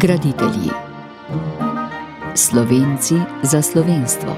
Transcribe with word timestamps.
Graditelji 0.00 0.70
Slovenci 2.34 3.14
za 3.42 3.62
slovenstvo. 3.62 4.36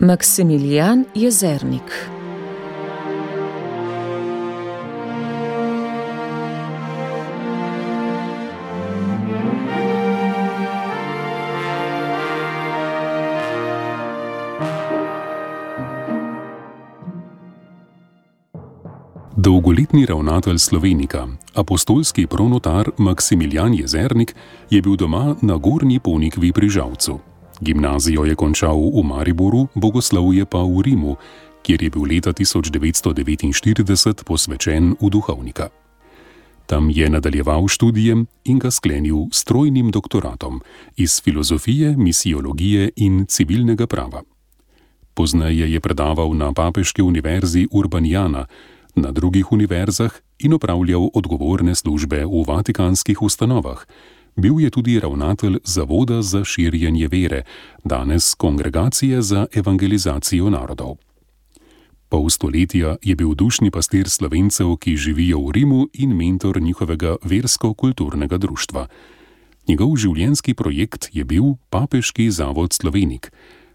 Maksimilijan 0.00 1.04
Jezernik. 1.14 2.08
Dolgoletni 19.72 20.06
ravnatelj 20.06 20.58
Slovenika, 20.58 21.28
apostolski 21.54 22.26
pronotar 22.26 22.90
Maksimilijan 22.98 23.74
Jezernik, 23.74 24.34
je 24.70 24.82
bil 24.82 24.96
doma 24.96 25.36
na 25.42 25.56
Gornji 25.56 25.98
Ponikvi 25.98 26.52
pri 26.52 26.68
Žavcu. 26.68 27.18
Gimnazijo 27.60 28.24
je 28.24 28.34
končal 28.34 28.76
v 28.76 29.02
Mariboru, 29.04 29.68
bogoslovje 29.74 30.44
pa 30.44 30.58
v 30.58 30.82
Rimu, 30.82 31.16
kjer 31.62 31.82
je 31.82 31.90
bil 31.90 32.04
leta 32.04 32.32
1949 32.32 34.24
posvečen 34.24 34.92
v 35.00 35.10
duhovnika. 35.10 35.68
Tam 36.66 36.90
je 36.90 37.08
nadaljeval 37.10 37.68
študijem 37.68 38.26
in 38.44 38.58
ga 38.58 38.70
sklenil 38.70 39.32
s 39.32 39.44
trojnim 39.44 39.90
doktoratom 39.90 40.60
iz 40.96 41.22
filozofije, 41.24 41.96
misiologije 41.96 42.90
in 42.96 43.24
civilnega 43.26 43.86
prava. 43.86 44.22
Pozneje 45.14 45.72
je 45.72 45.80
predaval 45.80 46.36
na 46.36 46.52
Papeški 46.52 47.02
univerzi 47.02 47.68
Urbanijana, 47.70 48.46
na 48.94 49.10
drugih 49.10 49.52
univerzah 49.52 50.12
in 50.38 50.54
opravljal 50.54 51.08
odgovorne 51.14 51.74
službe 51.74 52.24
v 52.24 52.44
vatikanskih 52.46 53.22
ustanovah. 53.22 53.84
Bil 54.36 54.60
je 54.60 54.70
tudi 54.70 55.00
ravnatelj 55.00 55.58
Zavoda 55.64 56.22
za 56.22 56.44
širjenje 56.44 57.08
vere, 57.08 57.42
danes 57.84 58.34
Kongregacije 58.34 59.22
za 59.22 59.46
evangelizacijo 59.52 60.50
narodov. 60.50 60.96
Pol 62.08 62.28
stoletja 62.30 62.96
je 63.02 63.16
bil 63.16 63.34
dušni 63.34 63.70
pastir 63.70 64.08
slovencev, 64.08 64.76
ki 64.76 64.96
živijo 64.96 65.38
v 65.40 65.52
Rimu 65.52 65.88
in 65.92 66.16
mentor 66.16 66.60
njihovega 66.62 67.16
versko-kulturnega 67.24 68.38
društva. 68.38 68.86
Njegov 69.68 69.96
življenjski 69.96 70.54
projekt 70.54 71.08
je 71.12 71.24
bil 71.24 71.54
Papeški 71.70 72.30
zavod 72.30 72.72
Slovenik. 72.72 73.32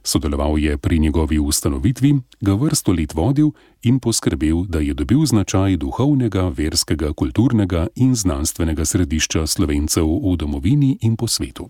Sodeloval 0.08 0.60
je 0.60 0.78
pri 0.78 1.00
njegovi 1.00 1.40
ustanovitvi, 1.40 2.16
ga 2.42 2.54
vrsto 2.54 2.92
let 2.92 3.14
vodil 3.14 3.50
in 3.84 4.00
poskrbel, 4.00 4.64
da 4.64 4.80
je 4.80 4.94
dobil 4.94 5.26
značaj 5.26 5.76
duhovnega, 5.78 6.48
verskega, 6.48 7.12
kulturnega 7.14 7.88
in 7.96 8.16
znanstvenega 8.16 8.86
središča 8.86 9.44
slovencev 9.48 10.08
v 10.08 10.38
domovini 10.38 10.98
in 11.02 11.18
po 11.20 11.28
svetu. 11.28 11.68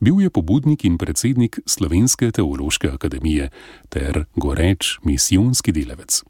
Bil 0.00 0.20
je 0.20 0.30
pobudnik 0.30 0.84
in 0.84 0.98
predsednik 0.98 1.58
Slovenske 1.66 2.30
teološke 2.30 2.90
akademije 2.90 3.48
ter 3.88 4.24
goreč 4.36 4.98
misijonski 5.02 5.72
delavec. 5.72 6.22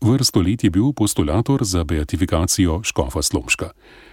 Vrsto 0.00 0.40
let 0.40 0.64
je 0.64 0.70
bil 0.70 0.92
postulator 0.92 1.64
za 1.64 1.84
beatifikacijo 1.84 2.82
Škofa 2.82 3.22
Slomška. 3.22 3.70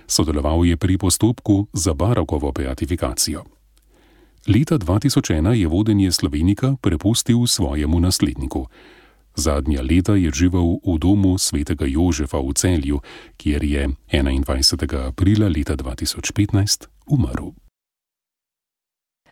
Sodeloval 0.07 0.65
je 0.65 0.77
pri 0.77 0.97
postopku 0.97 1.67
za 1.73 1.93
Barakovo 1.93 2.51
beatifikacijo. 2.51 3.58
Leta 4.49 4.77
2001 4.77 5.53
je 5.53 5.67
vodenje 5.67 6.11
Slovenika 6.11 6.75
prepustil 6.81 7.47
svojemu 7.47 7.99
nasledniku. 7.99 8.65
Zadnja 9.35 9.81
leta 9.81 10.15
je 10.15 10.31
živel 10.33 10.81
v 10.85 10.97
domu 10.97 11.37
svetega 11.37 11.85
Jožefa 11.85 12.37
v 12.41 12.53
celju, 12.53 12.99
kjer 13.37 13.63
je 13.63 13.89
21. 14.09 15.07
aprila 15.07 15.47
leta 15.47 15.75
2015 15.77 16.87
umrl. 17.05 17.47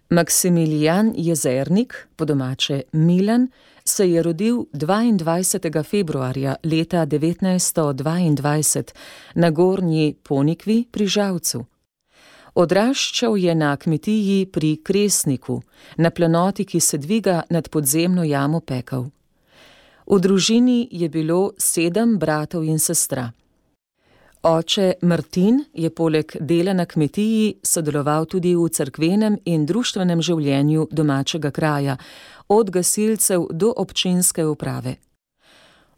Maksimilijan 0.09 1.13
Jezernik, 1.17 2.07
po 2.15 2.25
domače 2.25 2.81
Milan, 2.93 3.47
se 3.85 4.11
je 4.11 4.23
rodil 4.23 4.65
22. 4.73 5.83
februarja 5.83 6.55
leta 6.63 7.05
1922 7.05 8.91
na 9.35 9.49
Gornji 9.49 10.15
Ponikvi 10.23 10.85
pri 10.91 11.07
Žavcu. 11.07 11.65
Odraščal 12.57 13.35
je 13.37 13.53
na 13.55 13.75
kmetiji 13.77 14.45
pri 14.49 14.79
Kresniku, 14.83 15.59
na 15.97 16.09
planoti, 16.09 16.65
ki 16.65 16.79
se 16.79 16.97
dviga 16.97 17.43
nad 17.49 17.69
podzemno 17.69 18.23
jamo 18.23 18.59
pekel. 18.59 19.03
V 20.07 20.17
družini 20.19 20.87
je 20.91 21.09
bilo 21.09 21.51
sedem 21.57 22.17
bratov 22.17 22.65
in 22.65 22.79
sestra. 22.79 23.27
Oče 24.41 24.93
Martin 25.01 25.61
je 25.73 25.89
poleg 25.89 26.33
dela 26.39 26.73
na 26.73 26.85
kmetiji 26.85 27.59
sodeloval 27.61 28.25
tudi 28.25 28.55
v 28.55 28.69
cerkvenem 28.69 29.37
in 29.45 29.65
društvenem 29.65 30.21
življenju 30.21 30.87
domačega 30.91 31.51
kraja, 31.51 31.97
od 32.47 32.73
gasilcev 32.73 33.51
do 33.51 33.73
občinske 33.77 34.45
uprave. 34.45 34.95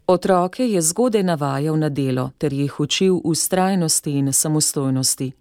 Otroke 0.06 0.66
je 0.66 0.82
zgodaj 0.82 1.22
navajal 1.22 1.78
na 1.78 1.88
delo 1.88 2.32
ter 2.38 2.52
jih 2.52 2.80
učil 2.80 3.20
ustrajnosti 3.24 4.18
in 4.18 4.32
samostojnosti. 4.32 5.39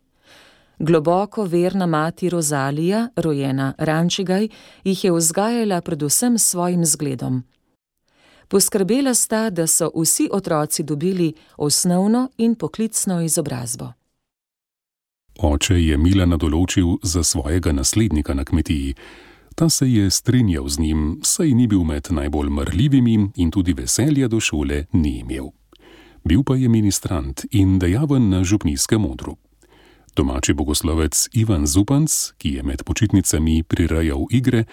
Globoko 0.80 1.44
verna 1.44 1.86
mati 1.86 2.30
Rozalija, 2.30 3.10
rojena 3.16 3.74
Rančigaj, 3.78 4.48
jih 4.84 5.04
je 5.04 5.12
vzgajala 5.12 5.82
predvsem 5.82 6.38
s 6.38 6.50
svojim 6.50 6.86
zgledom. 6.86 7.44
Poskrbela 8.48 9.14
sta, 9.14 9.50
da 9.50 9.68
so 9.68 9.92
vsi 9.96 10.30
otroci 10.32 10.84
dobili 10.84 11.34
osnovno 11.58 12.30
in 12.38 12.56
poklicno 12.56 13.22
izobrazbo. 13.22 13.92
Oče 15.40 15.76
je 15.84 15.98
Milana 15.98 16.38
določil 16.38 16.98
za 17.04 17.24
svojega 17.24 17.72
naslednika 17.72 18.34
na 18.34 18.46
kmetiji. 18.46 18.96
Ta 19.56 19.70
se 19.70 19.88
je 19.92 20.10
strinjal 20.10 20.68
z 20.68 20.80
njim, 20.80 21.20
saj 21.24 21.54
ni 21.54 21.68
bil 21.68 21.84
med 21.84 22.08
najbolj 22.10 22.50
mrljivimi 22.50 23.32
in 23.36 23.52
tudi 23.52 23.74
veselja 23.74 24.28
do 24.28 24.40
šole 24.40 24.86
ni 24.94 25.20
imel. 25.20 25.52
Bil 26.24 26.44
pa 26.44 26.56
je 26.56 26.70
ministrant 26.70 27.46
in 27.52 27.80
dejaven 27.80 28.30
na 28.30 28.44
župnijskem 28.44 29.02
modru. 29.02 29.36
Domači 30.20 30.54
bogoslovec 30.54 31.30
Ivan 31.32 31.64
Zupanc, 31.68 32.12
ki 32.38 32.50
je 32.60 32.64
med 32.64 32.84
počitnicami 32.84 33.64
prirajal 33.64 34.28
igre, 34.32 34.66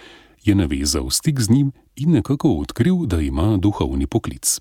je 0.43 0.55
navezal 0.55 1.07
stik 1.09 1.39
z 1.39 1.49
njim 1.49 1.71
in 1.95 2.11
nekako 2.11 2.49
odkril, 2.49 3.05
da 3.05 3.21
ima 3.21 3.57
duhovni 3.57 4.07
poklic. 4.07 4.59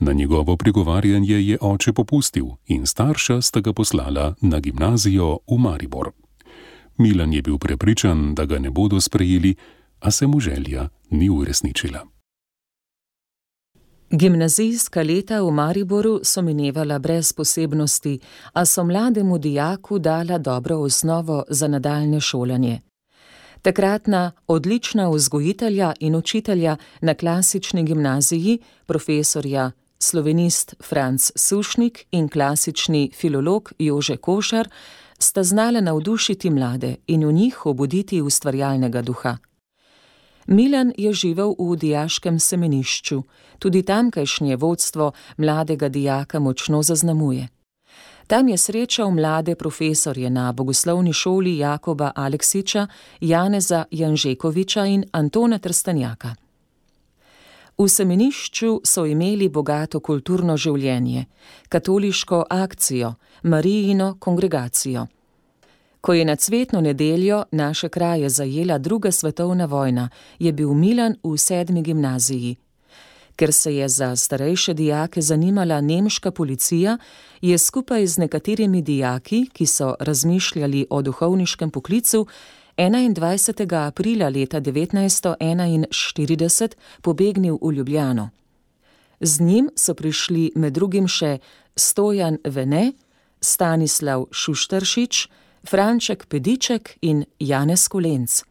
Na 0.00 0.12
njegovo 0.12 0.56
pregovarjanje 0.56 1.34
je 1.34 1.58
oče 1.60 1.92
popustil 1.92 2.46
in 2.66 2.86
starša 2.86 3.42
sta 3.42 3.60
ga 3.60 3.72
poslala 3.72 4.34
na 4.40 4.60
gimnazijo 4.60 5.38
v 5.46 5.58
Maribor. 5.58 6.10
Milan 6.98 7.32
je 7.32 7.42
bil 7.42 7.58
prepričan, 7.58 8.34
da 8.34 8.44
ga 8.44 8.58
ne 8.58 8.70
bodo 8.70 9.00
sprejeli, 9.00 9.54
a 10.00 10.10
se 10.10 10.26
mu 10.26 10.40
želja 10.40 10.88
ni 11.10 11.30
uresničila. 11.30 12.13
Gimnazijska 14.10 15.02
leta 15.02 15.42
v 15.42 15.50
Mariboru 15.50 16.20
so 16.22 16.42
minevala 16.42 16.98
brez 16.98 17.32
posebnosti, 17.32 18.20
a 18.52 18.64
so 18.64 18.84
mlademu 18.84 19.38
dijaku 19.38 19.98
dala 19.98 20.38
dobro 20.38 20.76
osnovo 20.76 21.44
za 21.48 21.68
nadaljne 21.68 22.20
šolanje. 22.20 22.80
Takratna 23.62 24.32
odlična 24.46 25.08
vzgojitelja 25.08 25.92
in 26.00 26.16
učitelja 26.16 26.76
na 27.00 27.14
klasični 27.14 27.84
gimnaziji, 27.84 28.58
profesorja 28.86 29.70
slovenist 29.98 30.74
Franz 30.82 31.32
Sušnik 31.36 32.04
in 32.10 32.28
klasični 32.28 33.10
filolog 33.14 33.72
Jože 33.78 34.16
Košar, 34.16 34.68
sta 35.18 35.42
znala 35.42 35.80
navdušiti 35.80 36.50
mlade 36.50 36.96
in 37.06 37.26
v 37.26 37.32
njih 37.32 37.66
obuditi 37.66 38.22
ustvarjalnega 38.22 39.02
duha. 39.02 39.36
Milan 40.46 40.92
je 40.98 41.12
živel 41.12 41.54
v 41.58 41.76
dijaškem 41.76 42.38
semenišču, 42.38 43.22
tudi 43.58 43.82
tamkajšnje 43.82 44.56
vodstvo 44.56 45.12
mladega 45.36 45.88
dijaka 45.88 46.38
močno 46.38 46.82
zaznamuje. 46.82 47.48
Tam 48.26 48.48
je 48.48 48.58
srečal 48.58 49.10
mlade 49.10 49.54
profesorje 49.54 50.30
na 50.30 50.52
bogoslovni 50.52 51.12
šoli 51.12 51.58
Jakoba 51.58 52.12
Aleksiča, 52.16 52.86
Janeza 53.20 53.84
Janžekoviča 53.90 54.86
in 54.86 55.04
Antona 55.12 55.58
Trstanjaka. 55.58 56.34
V 57.78 57.88
semenišču 57.88 58.80
so 58.84 59.02
imeli 59.06 59.48
bogato 59.48 60.00
kulturno 60.00 60.56
življenje, 60.56 61.24
katoliško 61.68 62.44
akcijo, 62.50 63.14
Marijino 63.42 64.16
kongregacijo. 64.18 65.06
Ko 66.04 66.12
je 66.14 66.24
na 66.24 66.36
cvetno 66.36 66.80
nedeljo 66.80 67.44
naše 67.50 67.88
kraje 67.88 68.28
zajela 68.28 68.78
druga 68.78 69.10
svetovna 69.10 69.64
vojna, 69.64 70.08
je 70.38 70.52
bil 70.52 70.74
Milan 70.74 71.16
v 71.22 71.38
sedmi 71.38 71.82
gimnaziji. 71.82 72.56
Ker 73.36 73.52
se 73.52 73.76
je 73.76 73.88
za 73.88 74.16
starejše 74.16 74.74
dijake 74.74 75.22
zanimala 75.22 75.80
nemška 75.80 76.30
policija, 76.30 76.98
je 77.40 77.58
skupaj 77.58 78.06
z 78.06 78.18
nekaterimi 78.18 78.82
dijaki, 78.82 79.48
ki 79.52 79.66
so 79.66 79.94
razmišljali 80.00 80.86
o 80.90 81.02
duhovniškem 81.02 81.70
poklicu, 81.70 82.26
21. 82.76 83.86
aprila 83.86 84.28
leta 84.28 84.60
1941 84.60 86.68
pobegnil 87.02 87.58
v 87.62 87.72
Ljubljano. 87.72 88.30
Z 89.20 89.40
njim 89.40 89.70
so 89.76 89.94
prišli 89.94 90.52
med 90.54 90.72
drugim 90.72 91.08
še 91.08 91.38
Stojan 91.76 92.38
Vene, 92.44 92.92
Stanislav 93.40 94.26
Šuštršič, 94.30 95.28
Franček 95.64 96.26
Pediček 96.28 96.98
in 97.00 97.24
Janez 97.38 97.88
Kulenc. 97.88 98.42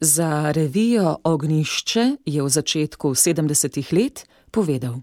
Za 0.00 0.52
revijo 0.54 1.16
Ognišče 1.24 2.16
je 2.26 2.42
v 2.42 2.48
začetku 2.48 3.14
70-ih 3.14 3.92
let 3.92 4.26
povedal: 4.50 5.02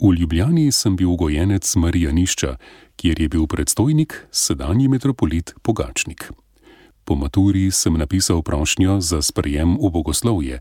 V 0.00 0.12
Ljubljani 0.16 0.72
sem 0.72 0.96
bil 0.96 1.16
gojenec 1.16 1.76
Marijanišča, 1.76 2.56
kjer 2.96 3.20
je 3.20 3.28
bil 3.28 3.46
predstojnik 3.46 4.26
sedanji 4.30 4.88
metropolit 4.88 5.54
Pogačnik. 5.62 6.32
Po 7.04 7.14
maturi 7.14 7.70
sem 7.70 7.92
napisal 7.94 8.42
prošnjo 8.42 9.00
za 9.00 9.22
sprejem 9.22 9.76
v 9.76 9.90
bogoslovje. 9.92 10.60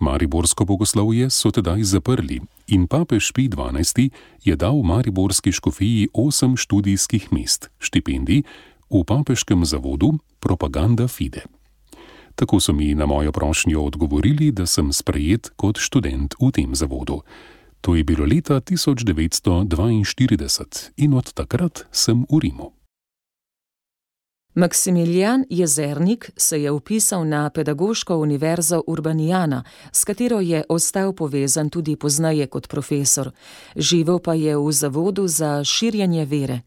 Mariborsko 0.00 0.64
bogoslovje 0.64 1.30
so 1.30 1.50
tedaj 1.50 1.82
zaprli 1.82 2.40
in 2.68 2.86
papež 2.86 3.32
Pi 3.32 3.48
XII 3.48 4.10
je 4.44 4.56
dal 4.56 4.82
Mariborski 4.82 5.52
škofiji 5.52 6.08
osem 6.12 6.56
študijskih 6.56 7.32
mest, 7.32 7.70
štipendij 7.78 8.42
v 8.90 9.04
papeškem 9.04 9.64
zavodu 9.64 10.18
Propaganda 10.40 11.08
Fide. 11.08 11.42
Tako 12.36 12.60
so 12.60 12.72
mi 12.72 12.94
na 12.94 13.06
mojo 13.06 13.32
prošnjo 13.32 13.80
odgovorili, 13.80 14.52
da 14.52 14.66
sem 14.66 14.92
sprejet 14.92 15.50
kot 15.56 15.78
študent 15.78 16.34
v 16.40 16.50
tem 16.52 16.74
zavodu. 16.74 17.20
To 17.80 17.94
je 17.94 18.04
bilo 18.04 18.26
leta 18.26 18.60
1942 18.60 20.90
in 20.96 21.14
od 21.14 21.32
takrat 21.32 21.86
sem 21.92 22.26
v 22.28 22.38
Rimu. 22.42 22.75
Maksimilijan 24.56 25.44
Jezernik 25.50 26.30
se 26.36 26.62
je 26.62 26.70
upisal 26.70 27.28
na 27.28 27.50
Pedagoško 27.50 28.16
univerzo 28.16 28.82
Urbanijana, 28.86 29.64
s 29.92 30.04
katero 30.04 30.40
je 30.40 30.64
ostal 30.68 31.12
povezan 31.12 31.70
tudi 31.70 31.96
poznaje 31.96 32.46
kot 32.46 32.68
profesor. 32.68 33.30
Živel 33.76 34.18
pa 34.18 34.34
je 34.34 34.56
v 34.56 34.72
Zavodu 34.72 35.28
za 35.28 35.64
širjanje 35.64 36.24
vere. 36.24 36.60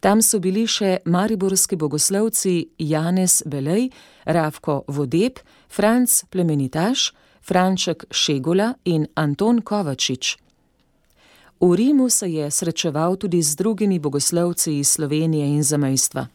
Tam 0.00 0.22
so 0.22 0.38
bili 0.38 0.66
še 0.66 0.96
mariborski 1.04 1.76
bogoslovci 1.76 2.68
Janez 2.78 3.42
Belej, 3.46 3.90
Ravko 4.24 4.82
Vodeb, 4.88 5.38
Franc 5.68 6.24
Plemenitaš, 6.30 7.12
Franček 7.42 8.04
Šegula 8.10 8.74
in 8.84 9.06
Anton 9.14 9.60
Kovačič. 9.60 10.38
V 11.60 11.76
Rimu 11.76 12.08
se 12.10 12.32
je 12.32 12.50
srečeval 12.50 13.16
tudi 13.16 13.42
z 13.42 13.56
drugimi 13.56 13.98
bogoslovci 13.98 14.78
iz 14.78 14.88
Slovenije 14.88 15.46
in 15.46 15.62
zamejstva. 15.62 16.26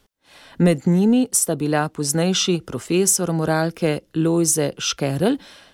Med 0.61 0.87
njimi 0.87 1.27
sta 1.31 1.55
bila 1.55 1.89
poznejši 1.89 2.61
profesor 2.65 3.31
moralke 3.33 3.99
Lojze 4.15 4.71
Škerl 4.77 5.33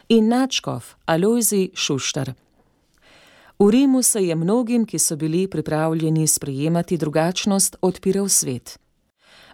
in 0.10 0.28
načkov 0.28 0.84
Alojzi 1.06 1.69
Šuštar. 1.74 2.31
V 3.60 3.69
Rimu 3.72 4.01
se 4.01 4.24
je 4.24 4.36
mnogim, 4.36 4.86
ki 4.86 5.00
so 5.00 5.16
bili 5.16 5.48
pripravljeni 5.48 6.28
sprejemati 6.28 6.98
drugačnost, 6.98 7.75
odpiral 7.81 8.30
svet. 8.30 8.80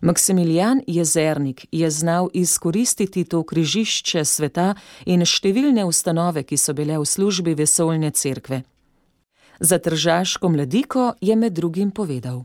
Maksimilijan 0.01 0.81
Jezernik 0.87 1.65
je 1.71 1.89
znal 1.89 2.29
izkoristiti 2.33 3.23
to 3.23 3.43
križišče 3.43 4.25
sveta 4.25 4.75
in 5.05 5.25
številne 5.25 5.85
ustanove, 5.85 6.43
ki 6.43 6.57
so 6.57 6.77
bile 6.77 7.01
v 7.01 7.09
službi 7.09 7.57
vesoljne 7.57 8.11
cerkve. 8.11 8.61
Za 9.59 9.79
tržaško 9.79 10.49
mladiko 10.49 11.13
je 11.21 11.35
med 11.35 11.53
drugim 11.53 11.91
povedal. 11.91 12.43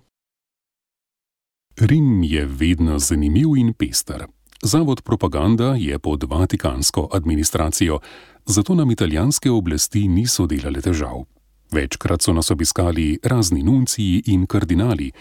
Rim 1.81 2.23
je 2.23 2.47
vedno 2.47 2.99
zanimiv 2.99 3.57
in 3.57 3.73
pester. 3.75 4.27
Zavod 4.63 5.03
propaganda 5.03 5.75
je 5.79 5.99
pod 5.99 6.25
vatikansko 6.25 7.09
administracijo, 7.13 7.99
zato 8.47 8.75
nam 8.75 8.91
italijanske 8.91 9.51
oblasti 9.51 10.09
niso 10.09 10.47
delale 10.47 10.81
težav. 10.81 11.25
Večkrat 11.73 12.23
so 12.23 12.33
nas 12.33 12.51
obiskali 12.51 13.19
razni 13.23 13.63
nunciji 13.63 14.23
in 14.27 14.47
kardinali. 14.47 15.13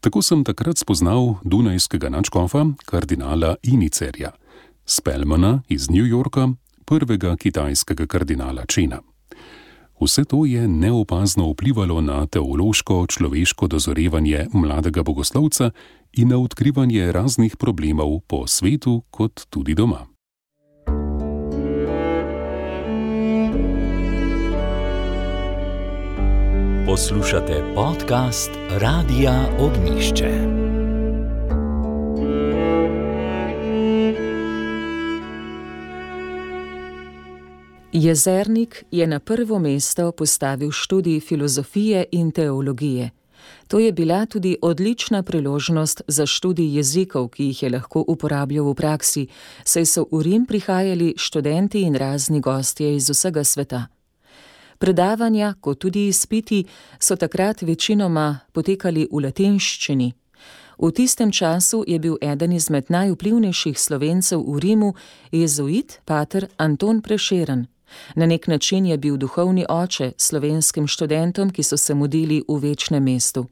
Tako 0.00 0.22
sem 0.22 0.44
takrat 0.44 0.78
spoznal 0.78 1.34
dunajskega 1.44 2.08
načkofa, 2.08 2.66
kardinala 2.84 3.56
Inicerja, 3.62 4.30
Spelmana 4.86 5.62
iz 5.68 5.90
New 5.90 6.06
Yorka, 6.06 6.48
prvega 6.84 7.36
kitajskega 7.36 8.06
kardinala 8.06 8.66
Čena. 8.66 9.09
Vse 10.00 10.24
to 10.24 10.44
je 10.44 10.68
neopazno 10.68 11.50
vplivalo 11.50 12.00
na 12.00 12.26
teološko 12.26 13.06
človeško 13.06 13.66
dozorevanje 13.66 14.46
mladega 14.52 15.02
bogoslovca 15.02 15.70
in 16.12 16.28
na 16.28 16.38
odkrivanje 16.38 17.12
raznih 17.12 17.56
problemov 17.56 18.20
po 18.26 18.46
svetu, 18.46 19.02
kot 19.10 19.46
tudi 19.50 19.74
doma. 19.74 20.06
Poslušate 26.86 27.74
podcast 27.74 28.50
Radia 28.70 29.48
Ognišče. 29.58 30.69
Jezernik 38.00 38.84
je 38.90 39.06
na 39.06 39.18
prvo 39.18 39.58
mesto 39.58 40.12
postavil 40.12 40.70
študij 40.70 41.20
filozofije 41.20 42.04
in 42.12 42.30
teologije. 42.30 43.10
To 43.68 43.78
je 43.78 43.92
bila 43.92 44.26
tudi 44.26 44.56
odlična 44.62 45.22
priložnost 45.22 46.02
za 46.08 46.26
študij 46.26 46.76
jezikov, 46.76 47.28
ki 47.28 47.44
jih 47.44 47.62
je 47.62 47.70
lahko 47.70 48.04
uporabljal 48.08 48.70
v 48.70 48.74
praksi, 48.74 49.26
saj 49.64 49.84
so 49.86 50.06
v 50.12 50.22
Rim 50.22 50.46
prihajali 50.46 51.14
študenti 51.16 51.80
in 51.80 51.94
razni 51.94 52.40
gostje 52.40 52.96
iz 52.96 53.10
vsega 53.10 53.44
sveta. 53.44 53.86
Predavanja, 54.78 55.54
kot 55.60 55.78
tudi 55.78 56.06
izpiti, 56.08 56.64
so 56.98 57.16
takrat 57.16 57.62
večinoma 57.62 58.38
potekali 58.52 59.08
v 59.12 59.20
latinščini. 59.20 60.12
V 60.78 60.90
tistem 60.92 61.32
času 61.32 61.84
je 61.86 61.98
bil 61.98 62.16
eden 62.22 62.52
izmed 62.52 62.84
najvplivnejših 62.88 63.80
slovencev 63.80 64.40
v 64.40 64.58
Rimu 64.58 64.94
jezuit 65.32 66.00
pater 66.04 66.48
Anton 66.56 67.02
Prešeren. 67.02 67.66
Na 68.14 68.26
nek 68.26 68.46
način 68.46 68.86
je 68.86 68.98
bil 68.98 69.16
duhovni 69.16 69.66
oče 69.68 70.12
slovenskim 70.16 70.86
študentom, 70.86 71.50
ki 71.50 71.62
so 71.62 71.76
se 71.76 71.94
mudili 71.94 72.42
v 72.48 72.58
večnem 72.58 73.04
mestu. 73.04 73.46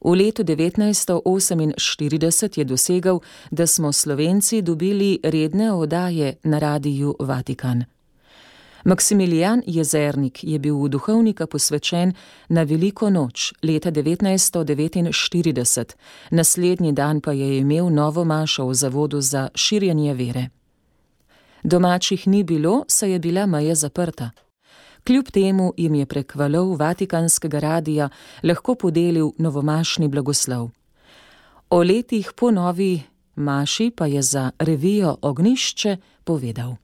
V 0.00 0.10
letu 0.10 0.44
1948 0.44 2.58
je 2.58 2.64
dosegal, 2.64 3.20
da 3.50 3.66
smo 3.66 3.92
Slovenci 3.92 4.62
dobili 4.62 5.18
redne 5.22 5.72
oddaje 5.72 6.34
na 6.42 6.58
radiju 6.58 7.16
Vatikan. 7.18 7.84
Maksimilijan 8.86 9.62
Jezernik 9.66 10.44
je 10.44 10.58
bil 10.58 10.78
v 10.78 10.88
duhovnika 10.88 11.46
posvečen 11.46 12.12
na 12.48 12.62
veliko 12.62 13.10
noč 13.10 13.52
leta 13.62 13.90
1949, 13.90 15.94
naslednji 16.30 16.92
dan 16.92 17.20
pa 17.20 17.32
je 17.32 17.58
imel 17.58 17.90
novo 17.90 18.24
mašo 18.24 18.66
v 18.66 18.74
Zavodu 18.74 19.20
za 19.20 19.48
širjenje 19.54 20.14
vere. 20.14 20.48
Domačih 21.66 22.28
ni 22.28 22.44
bilo, 22.44 22.84
saj 22.88 23.10
je 23.12 23.18
bila 23.18 23.46
meja 23.46 23.74
zaprta. 23.74 24.30
Kljub 25.06 25.30
temu 25.30 25.72
jim 25.76 25.94
je 25.94 26.06
prek 26.06 26.34
valov 26.34 26.76
Vatikanskega 26.78 27.58
radija 27.58 28.08
lahko 28.42 28.74
podelil 28.74 29.32
novomašni 29.38 30.08
blagoslov. 30.08 30.70
O 31.70 31.82
letih 31.82 32.30
po 32.36 32.50
novi 32.50 33.02
maši 33.34 33.90
pa 33.96 34.06
je 34.06 34.22
za 34.22 34.50
revijo 34.58 35.16
Ognišče 35.22 35.96
povedal. 36.24 36.76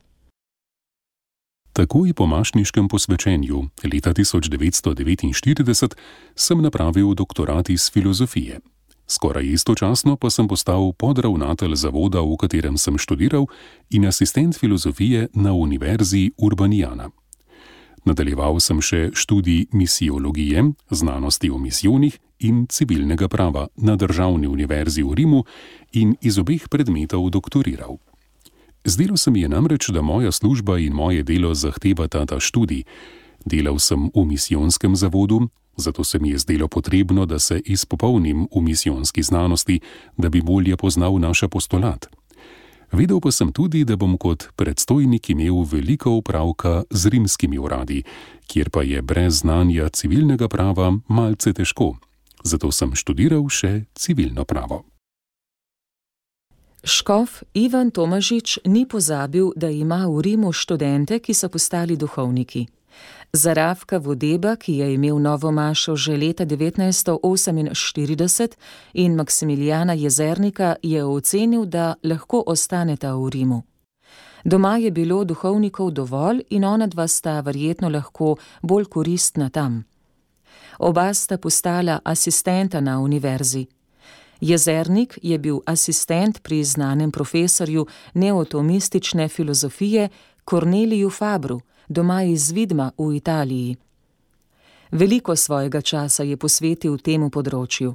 Takoj 1.73 2.15
po 2.15 2.27
mašniškem 2.27 2.89
posvečenju 2.89 3.63
leta 3.93 4.11
1949 4.13 5.95
sem 6.35 6.63
napravil 6.63 7.15
doktorat 7.15 7.71
iz 7.71 7.91
filozofije. 7.91 8.59
Skoraj 9.13 9.45
istočasno 9.45 10.17
pa 10.17 10.31
sem 10.31 10.49
postal 10.49 10.93
podravnatelj 10.97 11.75
zavoda, 11.77 12.23
v 12.25 12.37
katerem 12.41 12.79
sem 12.81 12.97
študiral, 12.97 13.45
in 13.91 14.07
asistent 14.09 14.57
filozofije 14.57 15.29
na 15.35 15.53
Univerzi 15.53 16.31
Urbanijana. 16.39 17.11
Nadaljeval 18.09 18.57
sem 18.61 18.81
še 18.81 19.11
študij 19.13 19.67
misiologije, 19.77 20.65
znanosti 20.91 21.51
o 21.51 21.59
misijonih 21.59 22.17
in 22.41 22.65
civilnega 22.67 23.29
prava 23.29 23.69
na 23.77 23.97
Državni 24.01 24.49
univerzi 24.49 25.05
v 25.05 25.15
Rimu 25.15 25.45
in 25.93 26.17
iz 26.21 26.39
obeh 26.39 26.65
predmetov 26.73 27.29
doktoriral. 27.31 28.01
Zdelo 28.85 29.17
se 29.17 29.31
mi 29.31 29.45
je 29.45 29.49
namreč, 29.49 29.91
da 29.93 30.03
moja 30.03 30.33
služba 30.33 30.79
in 30.79 30.97
moje 30.97 31.23
delo 31.23 31.55
zahtevata 31.55 32.25
ta 32.27 32.41
študij. 32.41 32.83
Delal 33.45 33.79
sem 33.79 34.09
v 34.15 34.25
misijonskem 34.25 34.97
zavodu, 34.97 35.51
zato 35.77 36.05
se 36.05 36.19
mi 36.19 36.31
je 36.31 36.39
zdelo 36.39 36.69
potrebno, 36.69 37.27
da 37.27 37.39
se 37.39 37.61
izpopolnim 37.65 38.49
v 38.55 38.61
misijonski 38.61 39.23
znanosti, 39.23 39.81
da 40.17 40.29
bi 40.29 40.43
bolje 40.43 40.77
poznal 40.77 41.19
naš 41.19 41.43
apostolat. 41.43 42.07
Vedel 42.93 43.21
pa 43.21 43.31
sem 43.33 43.53
tudi, 43.53 43.85
da 43.85 43.97
bom 43.97 44.19
kot 44.21 44.53
predstojnik 44.57 45.31
imel 45.31 45.65
veliko 45.65 46.11
upravka 46.11 46.83
z 46.91 47.09
rimskimi 47.09 47.59
uradi, 47.59 48.03
kjer 48.47 48.71
pa 48.71 48.83
je 48.83 49.03
brez 49.03 49.41
znanja 49.41 49.89
civilnega 49.89 50.49
prava 50.49 50.93
malce 51.09 51.53
težko. 51.53 51.97
Zato 52.45 52.73
sem 52.73 52.93
študiral 52.95 53.49
še 53.49 53.85
civilno 53.95 54.45
pravo. 54.45 54.85
Škof 56.85 57.43
Ivan 57.55 57.91
Tomažič 57.95 58.59
ni 58.67 58.85
pozabil, 58.89 59.53
da 59.57 59.71
ima 59.71 60.05
v 60.11 60.21
Rimu 60.21 60.53
študente, 60.53 61.23
ki 61.23 61.35
so 61.35 61.49
postali 61.49 61.97
duhovniki. 61.97 62.67
Za 63.37 63.53
Ravka 63.53 63.99
Vodeba, 63.99 64.57
ki 64.57 64.77
je 64.77 64.95
imel 64.95 65.19
novo 65.19 65.51
mašo 65.51 65.97
že 65.97 66.17
leta 66.17 66.47
1948, 66.47 68.49
in 68.93 69.15
Maksimilijana 69.15 69.93
Jezernika 69.93 70.77
je 70.83 71.05
ocenil, 71.05 71.65
da 71.65 71.95
lahko 72.03 72.45
ostaneta 72.47 73.15
v 73.15 73.31
Rimu. 73.31 73.63
Doma 74.45 74.77
je 74.77 74.91
bilo 74.91 75.25
duhovnikov 75.25 75.91
dovolj 75.91 76.41
in 76.51 76.65
ona 76.65 76.87
dva 76.87 77.09
sta 77.09 77.41
verjetno 77.41 77.89
lahko 77.89 78.37
bolj 78.63 78.85
koristna 78.85 79.51
tam. 79.51 79.85
Oba 80.79 81.15
sta 81.15 81.39
postala 81.39 82.01
asistenta 82.05 82.81
na 82.81 83.01
univerzi. 83.01 83.67
Jezernik 84.41 85.19
je 85.23 85.39
bil 85.39 85.61
asistent 85.67 86.43
pri 86.43 86.65
znanem 86.65 87.11
profesorju 87.11 87.87
neotomistične 88.15 89.29
filozofije 89.29 90.09
Korneliju 90.45 91.11
Fabru, 91.11 91.61
doma 91.93 92.23
iz 92.23 92.51
Vidma 92.51 92.91
v 92.99 93.17
Italiji. 93.17 93.77
Veliko 94.91 95.37
svojega 95.37 95.81
časa 95.81 96.23
je 96.23 96.37
posvetil 96.37 96.99
temu 96.99 97.31
področju. 97.31 97.95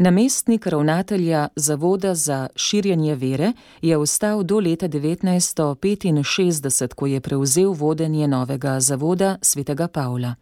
Namestnik 0.00 0.66
ravnatelja 0.66 1.48
Zavoda 1.56 2.14
za 2.14 2.48
širjenje 2.56 3.14
vere 3.14 3.52
je 3.82 3.96
ostal 3.96 4.42
do 4.42 4.60
leta 4.60 4.88
1965, 4.88 6.94
ko 6.94 7.06
je 7.06 7.20
prevzel 7.20 7.72
vodenje 7.72 8.28
novega 8.28 8.80
zavoda 8.80 9.36
svetega 9.42 9.88
Pavla. 9.88 10.34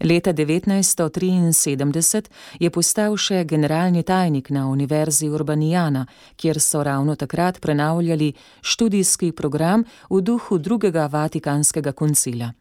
Leta 0.00 0.32
1973 0.32 2.30
je 2.60 2.70
postal 2.70 3.16
še 3.16 3.44
generalni 3.44 4.02
tajnik 4.02 4.50
na 4.50 4.68
Univerzi 4.70 5.28
Urbanijana, 5.28 6.06
kjer 6.36 6.60
so 6.60 6.82
ravno 6.82 7.16
takrat 7.16 7.60
prenavljali 7.60 8.32
študijski 8.62 9.32
program 9.32 9.84
v 10.10 10.20
duhu 10.20 10.58
drugega 10.58 11.06
vatikanskega 11.06 11.92
koncila. 11.92 12.52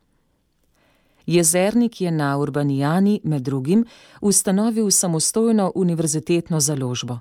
Jezernik 1.27 2.01
je 2.01 2.12
na 2.12 2.38
Urbanijani 2.38 3.22
med 3.24 3.41
drugim 3.41 3.86
ustanovil 4.22 4.91
samostojno 4.91 5.72
univerzitetno 5.75 6.60
založbo. 6.60 7.20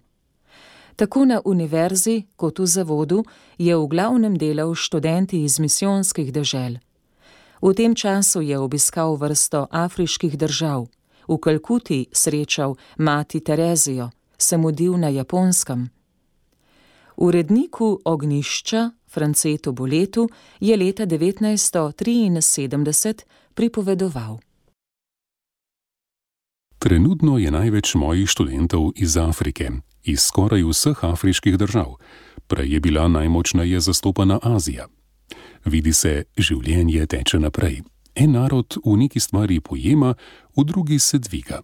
Tako 0.96 1.24
na 1.24 1.40
univerzi 1.44 2.22
kot 2.36 2.58
v 2.58 2.66
zavodu 2.66 3.24
je 3.58 3.76
v 3.76 3.86
glavnem 3.86 4.38
delal 4.38 4.74
študenti 4.74 5.42
iz 5.44 5.58
misijonskih 5.60 6.32
dežel. 6.32 6.78
V 7.62 7.74
tem 7.74 7.94
času 7.94 8.40
je 8.40 8.58
obiskal 8.58 9.16
vrsto 9.16 9.66
afriških 9.70 10.38
držav, 10.38 10.86
v 11.28 11.38
Kalkuti 11.38 12.06
srečal 12.12 12.74
mati 12.98 13.40
Terezijo, 13.40 14.10
se 14.38 14.56
mudil 14.56 14.98
na 14.98 15.08
japonskem. 15.08 15.90
Uredniku 17.16 18.00
ognišča 18.04 18.90
Francetu 19.08 19.72
Boletu 19.72 20.28
je 20.60 20.76
leta 20.76 21.06
1973 21.06 23.22
pripovedoval. 23.54 24.38
Trenutno 26.78 27.38
je 27.38 27.50
največ 27.50 27.94
mojih 27.94 28.28
študentov 28.28 28.92
iz 28.96 29.16
Afrike, 29.16 29.70
iz 30.04 30.20
skoraj 30.20 30.62
vseh 30.62 31.04
afriških 31.04 31.58
držav. 31.58 31.94
Prej 32.46 32.72
je 32.72 32.80
bila 32.80 33.08
najmočneje 33.08 33.80
zastopana 33.80 34.38
Azija. 34.42 34.86
Vidi 35.66 35.90
se, 35.92 36.28
življenje 36.38 37.08
teče 37.10 37.40
naprej. 37.42 37.80
En 38.14 38.36
narod 38.36 38.78
v 38.84 38.92
neki 39.02 39.20
stvari 39.20 39.58
pojema, 39.60 40.12
v 40.54 40.64
drugi 40.64 40.98
se 41.02 41.18
dviga. 41.18 41.60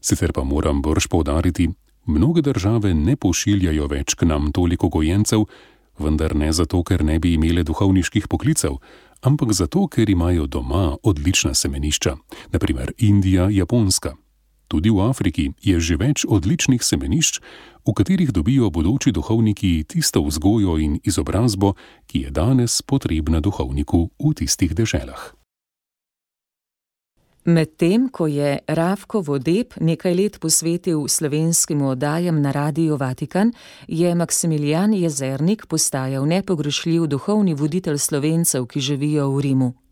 Sicer 0.00 0.32
pa 0.32 0.44
moram 0.44 0.80
brž 0.82 1.08
povdariti, 1.12 1.68
mnoge 2.08 2.42
države 2.42 2.94
ne 2.94 3.16
pošiljajo 3.16 3.86
več 3.92 4.16
k 4.16 4.26
nam 4.26 4.48
toliko 4.56 4.88
gojencev, 4.88 5.44
vendar 6.00 6.34
ne 6.34 6.48
zato, 6.52 6.80
ker 6.82 7.04
ne 7.04 7.18
bi 7.20 7.34
imele 7.36 7.64
duhovniških 7.64 8.28
poklicev, 8.28 8.80
ampak 9.20 9.52
zato, 9.52 9.84
ker 9.88 10.08
imajo 10.10 10.46
doma 10.46 10.96
odlična 11.02 11.54
semenišča, 11.54 12.16
naprimer 12.56 12.94
Indija, 12.98 13.50
Japonska. 13.52 14.16
Tudi 14.68 14.90
v 14.90 14.98
Afriki 15.06 15.54
je 15.62 15.78
že 15.80 15.96
več 15.96 16.26
odličnih 16.26 16.82
semenišč, 16.82 17.40
v 17.86 17.90
katerih 17.94 18.34
dobijo 18.34 18.70
bodoči 18.70 19.14
duhovniki 19.14 19.86
tisto 19.86 20.22
vzgojo 20.26 20.78
in 20.82 20.98
izobrazbo, 21.06 21.78
ki 22.10 22.26
je 22.26 22.30
danes 22.34 22.82
potrebna 22.82 23.38
duhovniku 23.38 24.10
v 24.18 24.34
tistih 24.34 24.74
deželah. 24.74 25.36
Medtem 27.46 28.10
ko 28.10 28.26
je 28.26 28.58
Ravko 28.66 29.22
Vodeb 29.22 29.78
nekaj 29.78 30.14
let 30.18 30.34
posvetil 30.42 31.06
slovenskim 31.06 31.78
oddajam 31.86 32.42
na 32.42 32.50
Radio 32.50 32.98
Vatikan, 32.98 33.54
je 33.86 34.14
Maksimilijan 34.14 34.90
Jezernik 34.90 35.70
postajal 35.70 36.26
nepogrešljiv 36.26 37.06
duhovni 37.06 37.54
voditelj 37.54 38.02
slovencev, 38.02 38.66
ki 38.66 38.80
živijo 38.80 39.30
v 39.30 39.40
Rimu. 39.40 39.85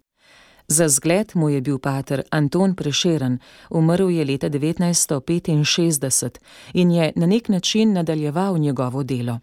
Za 0.68 0.88
zgled 0.88 1.32
mu 1.34 1.48
je 1.50 1.60
bil 1.60 1.78
pater 1.78 2.22
Anton 2.30 2.74
Prešeren, 2.74 3.38
umrl 3.70 4.10
je 4.10 4.24
leta 4.24 4.48
1965 4.48 6.38
in 6.72 6.90
je 6.90 7.12
na 7.16 7.26
nek 7.26 7.48
način 7.48 7.92
nadaljeval 7.92 8.58
njegovo 8.58 9.02
delo. 9.02 9.40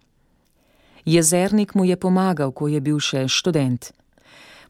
Jezernik 1.05 1.73
mu 1.75 1.85
je 1.85 1.95
pomagal, 1.95 2.51
ko 2.51 2.67
je 2.67 2.81
bil 2.81 2.99
še 2.99 3.27
študent. 3.27 3.91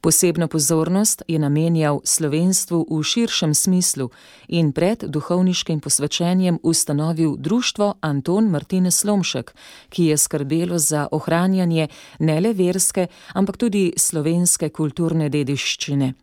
Posebno 0.01 0.47
pozornost 0.47 1.21
je 1.27 1.39
namenjal 1.39 1.99
slovenstvu 2.03 2.87
v 2.89 3.03
širšem 3.03 3.53
smislu 3.53 4.09
in 4.47 4.71
pred 4.71 5.03
duhovniškim 5.07 5.79
posvečenjem 5.79 6.59
ustanovil 6.63 7.35
društvo 7.37 7.93
Anton 8.01 8.49
Martin 8.49 8.91
Slomšek, 8.91 9.53
ki 9.89 10.05
je 10.05 10.17
skrbelo 10.17 10.77
za 10.77 11.07
ohranjanje 11.11 11.87
ne 12.19 12.39
le 12.41 12.53
verske, 12.53 13.07
ampak 13.33 13.57
tudi 13.57 13.93
slovenske 13.97 14.69
kulturne 14.69 15.29
dediščine. 15.29 16.13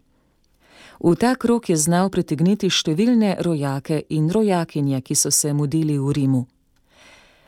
V 1.01 1.15
ta 1.15 1.35
krok 1.35 1.71
je 1.71 1.77
znal 1.77 2.11
pritegniti 2.11 2.71
številne 2.71 3.37
rojake 3.45 4.03
in 4.11 4.31
rojakinje, 4.31 5.03
ki 5.03 5.15
so 5.15 5.31
se 5.31 5.53
mudili 5.55 5.99
v 5.99 6.13
Rimu. 6.13 6.47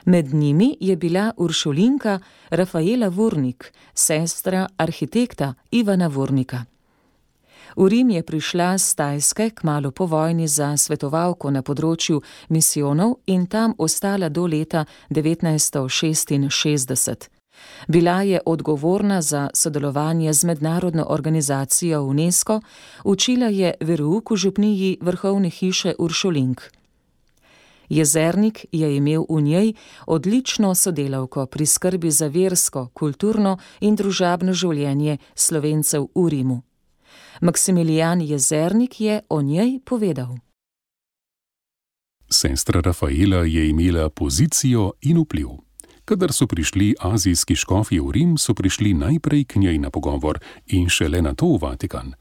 Med 0.06 0.34
njimi 0.34 0.76
je 0.80 0.96
bila 0.96 1.32
uršulinka 1.36 2.20
Rafaela 2.50 3.08
Vurnik, 3.08 3.72
sestra 3.94 4.68
arhitekta 4.76 5.54
Ivana 5.70 6.08
Vurnika. 6.08 6.64
V 7.76 7.88
Rim 7.88 8.10
je 8.10 8.22
prišla 8.22 8.78
z 8.78 8.94
Tajske 8.94 9.50
kmalo 9.50 9.90
po 9.90 10.06
vojni 10.06 10.48
za 10.48 10.76
svetovalko 10.76 11.50
na 11.50 11.62
področju 11.62 12.22
misijonov 12.48 13.14
in 13.26 13.46
tam 13.46 13.74
ostala 13.78 14.28
do 14.28 14.46
leta 14.46 14.86
1966. 15.10 17.39
Bila 17.88 18.22
je 18.22 18.40
odgovorna 18.46 19.22
za 19.22 19.50
sodelovanje 19.54 20.32
z 20.32 20.44
mednarodno 20.44 21.06
organizacijo 21.08 22.02
UNESCO, 22.02 22.60
učila 23.04 23.46
je 23.46 23.74
verouk 23.80 24.30
v 24.30 24.36
župniji 24.36 24.98
vrhovne 25.00 25.50
hiše 25.50 25.94
Uršulink. 25.98 26.60
Jezernik 27.88 28.66
je 28.72 28.96
imel 28.96 29.24
v 29.28 29.40
njej 29.42 29.72
odlično 30.06 30.74
sodelavko 30.74 31.46
pri 31.46 31.66
skrbi 31.66 32.10
za 32.10 32.26
versko, 32.26 32.88
kulturno 32.94 33.58
in 33.80 33.96
družabno 33.96 34.52
življenje 34.52 35.18
slovencev 35.34 36.06
v 36.14 36.28
Rimu. 36.28 36.62
Maksimilijan 37.40 38.20
Jezernik 38.20 39.00
je 39.00 39.20
o 39.28 39.42
njej 39.42 39.80
povedal. 39.84 40.38
Sestra 42.30 42.80
Rafaela 42.80 43.42
je 43.44 43.68
imela 43.68 44.08
pozicijo 44.10 44.92
in 45.02 45.18
vpliv. 45.18 45.69
Kadar 46.10 46.32
so 46.32 46.46
prišli 46.46 46.94
azijski 46.98 47.54
škofi 47.54 48.00
v 48.02 48.10
Rim, 48.10 48.34
so 48.38 48.50
prišli 48.54 48.94
najprej 48.98 49.44
k 49.44 49.62
njej 49.62 49.78
na 49.78 49.94
pogovor 49.94 50.40
in 50.66 50.88
šele 50.90 51.22
na 51.22 51.34
to 51.38 51.54
v 51.54 51.62
Vatikan. 51.62 52.18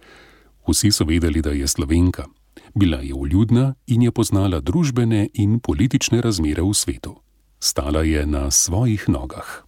Vsi 0.67 0.91
so 0.93 1.09
vedeli, 1.09 1.41
da 1.41 1.49
je 1.49 1.67
slovenka. 1.67 2.27
Bila 2.75 3.01
je 3.01 3.13
uljudna 3.13 3.73
in 3.87 4.05
je 4.05 4.11
poznala 4.11 4.59
družbene 4.59 5.29
in 5.33 5.57
politične 5.59 6.21
razmere 6.21 6.61
v 6.61 6.73
svetu. 6.73 7.15
Stala 7.59 8.05
je 8.05 8.25
na 8.29 8.51
svojih 8.51 9.09
nogah. 9.09 9.65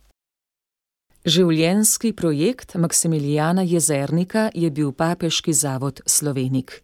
Življenjski 1.25 2.13
projekt 2.13 2.77
Maksimilijana 2.77 3.65
Jezernika 3.65 4.51
je 4.53 4.69
bil 4.69 4.93
papeški 4.93 5.53
zavod 5.53 6.05
Slovenik. 6.05 6.83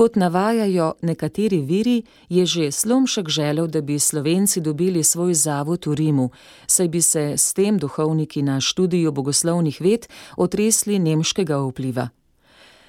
Kot 0.00 0.16
navajajo 0.16 0.92
nekateri 1.02 1.58
viri, 1.60 2.02
je 2.28 2.46
že 2.46 2.70
Slomšek 2.72 3.28
želel, 3.28 3.66
da 3.66 3.80
bi 3.80 3.98
Slovenci 3.98 4.60
dobili 4.60 5.04
svoj 5.04 5.34
zavod 5.34 5.86
v 5.86 5.94
Rimu, 5.94 6.30
saj 6.66 6.88
bi 6.88 7.02
se 7.02 7.20
s 7.36 7.52
tem 7.52 7.78
duhovniki 7.78 8.42
na 8.42 8.60
študiju 8.60 9.12
bogoslovnih 9.12 9.80
ved 9.80 10.06
otresli 10.36 10.98
nemškega 10.98 11.58
vpliva. 11.58 12.08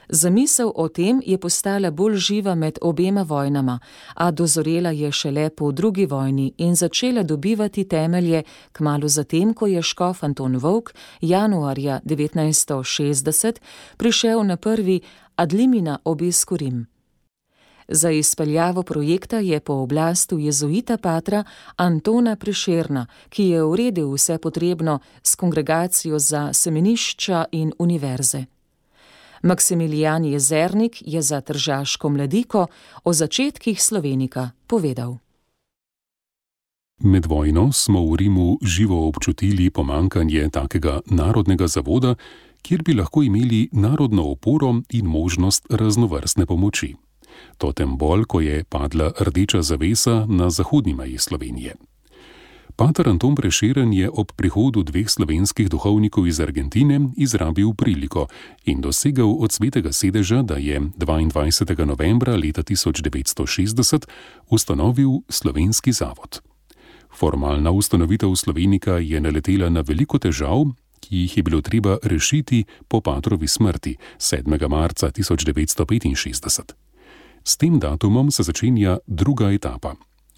Zamisel 0.10 0.72
o 0.76 0.88
tem 0.88 1.22
je 1.26 1.38
postala 1.38 1.92
bolj 1.92 2.16
živa 2.16 2.56
med 2.56 2.80
obema 2.82 3.22
vojnama, 3.24 3.80
a 4.16 4.32
dozorela 4.32 4.92
je 4.92 5.12
šele 5.12 5.50
po 5.50 5.72
drugi 5.72 6.06
vojni 6.06 6.54
in 6.58 6.76
začela 6.76 7.24
dobivati 7.24 7.84
temelje 7.84 8.44
kmalo 8.72 9.08
zatem, 9.08 9.54
ko 9.54 9.68
je 9.68 9.82
škof 9.82 10.24
Anton 10.24 10.58
Vovk 10.58 10.96
januarja 11.22 12.00
1960 12.06 13.60
prišel 13.98 14.44
na 14.44 14.58
prvi 14.58 15.02
Adlimina 15.36 16.00
obisk 16.06 16.52
v 16.52 16.56
Rim. 16.56 16.91
Za 17.94 18.12
izpeljavo 18.12 18.84
projekta 18.84 19.38
je 19.38 19.60
po 19.60 19.74
oblastu 19.74 20.40
jezuita 20.40 20.98
patra 20.98 21.44
Antona 21.76 22.36
Prešerna, 22.36 23.08
ki 23.30 23.44
je 23.44 23.64
uredil 23.64 24.14
vse 24.14 24.38
potrebno 24.38 25.00
s 25.24 25.36
kongregacijo 25.36 26.20
za 26.20 26.54
semenišča 26.54 27.46
in 27.52 27.74
univerze. 27.80 28.46
Maksimilijan 29.44 30.26
Jezernik 30.26 31.04
je 31.06 31.22
za 31.22 31.42
tržaško 31.42 32.10
mladiko 32.10 32.68
o 33.04 33.14
začetkih 33.14 33.84
Slovenika 33.84 34.50
povedal. 34.68 35.18
Med 37.00 37.26
vojno 37.26 37.72
smo 37.72 38.06
v 38.06 38.16
Rimu 38.16 38.58
živo 38.62 39.08
občutili 39.08 39.70
pomankanje 39.70 40.50
takega 40.50 41.00
narodnega 41.06 41.68
zavoda, 41.68 42.16
kjer 42.62 42.84
bi 42.84 42.94
lahko 42.94 43.24
imeli 43.24 43.70
narodno 43.72 44.32
oporo 44.32 44.76
in 44.90 45.06
možnost 45.06 45.66
raznovrstne 45.70 46.46
pomoči. 46.46 46.96
To 47.58 47.72
tem 47.72 47.98
bolj, 47.98 48.26
ko 48.26 48.42
je 48.42 48.64
padla 48.64 49.12
rdeča 49.20 49.62
zavesa 49.62 50.26
na 50.30 50.50
zahodni 50.50 50.94
meji 50.94 51.18
Slovenije. 51.18 51.76
Pater 52.76 53.10
Anton 53.10 53.36
Preširen 53.36 53.94
je 53.94 54.10
ob 54.10 54.32
prihodu 54.34 54.84
dveh 54.84 55.06
slovenskih 55.06 55.70
duhovnikov 55.70 56.28
iz 56.28 56.40
Argentine 56.40 57.12
izrabil 57.18 57.74
priliko 57.78 58.28
in 58.66 58.82
dosegal 58.82 59.38
od 59.40 59.52
svetega 59.52 59.92
sedeža, 59.94 60.42
da 60.42 60.56
je 60.56 60.82
22. 60.98 61.86
novembra 61.86 62.36
leta 62.36 62.64
1960 62.64 64.08
ustanovil 64.50 65.22
slovenski 65.30 65.92
zavod. 65.92 66.42
Formalna 67.14 67.72
ustanovitev 67.72 68.36
Slovenika 68.36 68.98
je 68.98 69.22
naletela 69.22 69.70
na 69.70 69.82
veliko 69.82 70.18
težav, 70.18 70.66
ki 71.00 71.18
jih 71.18 71.38
je 71.38 71.44
bilo 71.44 71.62
treba 71.62 71.98
rešiti 72.04 72.64
po 72.88 73.02
patrovi 73.02 73.48
smrti 73.48 73.98
7. 74.18 74.70
marca 74.70 75.12
1965. 75.12 76.91
S 77.44 77.58
tem 77.58 77.80
datumom 77.80 78.32
se 78.32 78.44
začenja 78.44 78.98
druga 79.08 79.52
etapa 79.52 79.96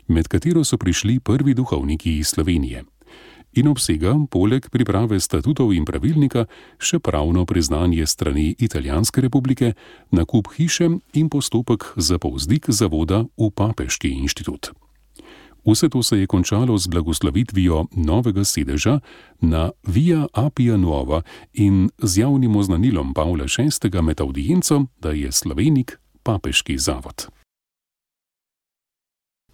med 0.07 0.27
katero 0.27 0.63
so 0.63 0.77
prišli 0.77 1.19
prvi 1.19 1.53
duhovniki 1.53 2.17
iz 2.17 2.27
Slovenije. 2.27 2.83
In 3.53 3.67
obsega, 3.67 4.15
poleg 4.31 4.69
priprave 4.69 5.19
statutov 5.19 5.73
in 5.73 5.85
pravilnika, 5.85 6.47
še 6.81 6.97
pravno 6.99 7.45
priznanje 7.45 8.07
strani 8.09 8.55
Italijanske 8.57 9.21
republike, 9.21 9.73
nakup 10.11 10.49
hiše 10.57 10.89
in 11.13 11.29
postopek 11.29 11.93
za 11.95 12.17
povzdik 12.17 12.69
zavoda 12.69 13.25
v 13.37 13.51
Papeški 13.53 14.09
inštitut. 14.09 14.73
Vse 15.63 15.87
to 15.89 16.03
se 16.03 16.17
je 16.19 16.27
končalo 16.27 16.77
z 16.77 16.87
blagoslovitvijo 16.91 17.85
novega 17.95 18.43
sedeža 18.43 18.99
na 19.39 19.71
Via 19.87 20.27
Apia 20.33 20.77
Nuova 20.77 21.21
in 21.53 21.89
z 22.01 22.19
javnim 22.19 22.55
oznanilom 22.55 23.13
Pavla 23.13 23.45
VI. 23.45 24.01
med 24.01 24.21
audienco, 24.21 24.85
da 24.99 25.11
je 25.11 25.31
Slovenik 25.31 26.02
papeški 26.23 26.77
zavod. 26.77 27.27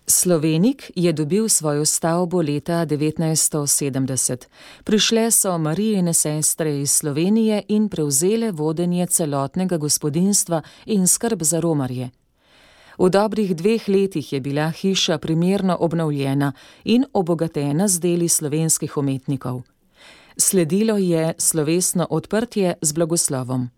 Slovenik 0.07 0.91
je 0.95 1.13
dobil 1.13 1.49
svojo 1.49 1.85
stavbo 1.85 2.41
leta 2.41 2.85
1970. 2.85 4.45
Prišle 4.83 5.31
so 5.31 5.57
Marijine 5.57 6.13
sestre 6.13 6.79
iz 6.79 6.91
Slovenije 6.91 7.63
in 7.67 7.89
prevzele 7.89 8.51
vodenje 8.51 9.05
celotnega 9.05 9.77
gospodinstva 9.77 10.61
in 10.85 11.07
skrb 11.07 11.43
za 11.43 11.59
romarje. 11.59 12.09
V 12.97 13.09
dobrih 13.09 13.55
dveh 13.55 13.89
letih 13.89 14.33
je 14.33 14.39
bila 14.41 14.71
hiša 14.71 15.17
primerno 15.17 15.77
obnovljena 15.79 16.53
in 16.83 17.05
obogatena 17.13 17.87
z 17.87 17.99
deli 17.99 18.27
slovenskih 18.27 18.97
umetnikov. 18.97 19.61
Sledilo 20.37 20.97
je 20.97 21.33
slovesno 21.37 22.07
odprtje 22.09 22.73
z 22.81 22.93
blagoslovom. 22.93 23.69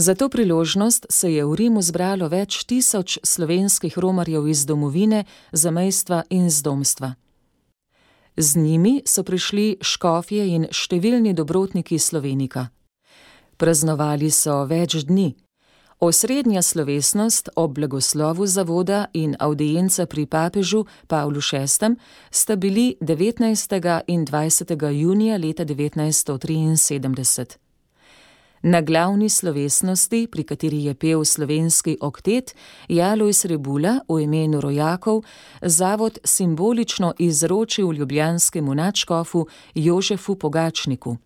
Za 0.00 0.14
to 0.14 0.28
priložnost 0.28 1.06
se 1.10 1.32
je 1.32 1.44
v 1.44 1.54
Rimu 1.54 1.82
zbralo 1.82 2.28
več 2.30 2.62
tisoč 2.70 3.18
slovenskih 3.26 3.98
romarjev 3.98 4.46
iz 4.46 4.62
domovine, 4.66 5.24
zamejstva 5.52 6.22
in 6.30 6.46
zdomstva. 6.50 7.14
Z 8.36 8.56
njimi 8.56 9.02
so 9.02 9.26
prišli 9.26 9.82
škofje 9.82 10.46
in 10.54 10.68
številni 10.70 11.34
dobrotniki 11.34 11.98
Slovenika. 11.98 12.68
Praznovali 13.58 14.30
so 14.30 14.62
več 14.70 15.02
dni. 15.02 15.34
Osrednja 15.98 16.62
slovesnost 16.62 17.50
ob 17.58 17.74
blagoslovu 17.74 18.46
zavoda 18.46 19.10
in 19.18 19.34
audienca 19.34 20.06
pri 20.06 20.30
papežu 20.30 20.86
Pavlu 21.10 21.42
VI 21.42 21.96
sta 22.30 22.56
bili 22.56 22.94
19. 23.02 24.02
in 24.06 24.24
20. 24.24 24.90
junija 24.94 25.36
leta 25.36 25.64
1973. 25.64 27.67
Na 28.62 28.80
glavni 28.80 29.28
slovesnosti, 29.28 30.26
pri 30.26 30.42
kateri 30.42 30.84
je 30.84 30.94
pel 30.94 31.24
slovenski 31.24 31.96
oktet, 32.00 32.54
je 32.88 33.02
Alois 33.02 33.44
Rebula 33.44 34.00
v 34.08 34.22
imenu 34.22 34.60
rojakov 34.60 35.22
zavod 35.62 36.18
simbolično 36.24 37.14
izročil 37.18 37.92
ljubljanskemu 37.92 38.74
načkofu 38.74 39.46
Jožefu 39.74 40.34
Pogačniku. 40.34 41.16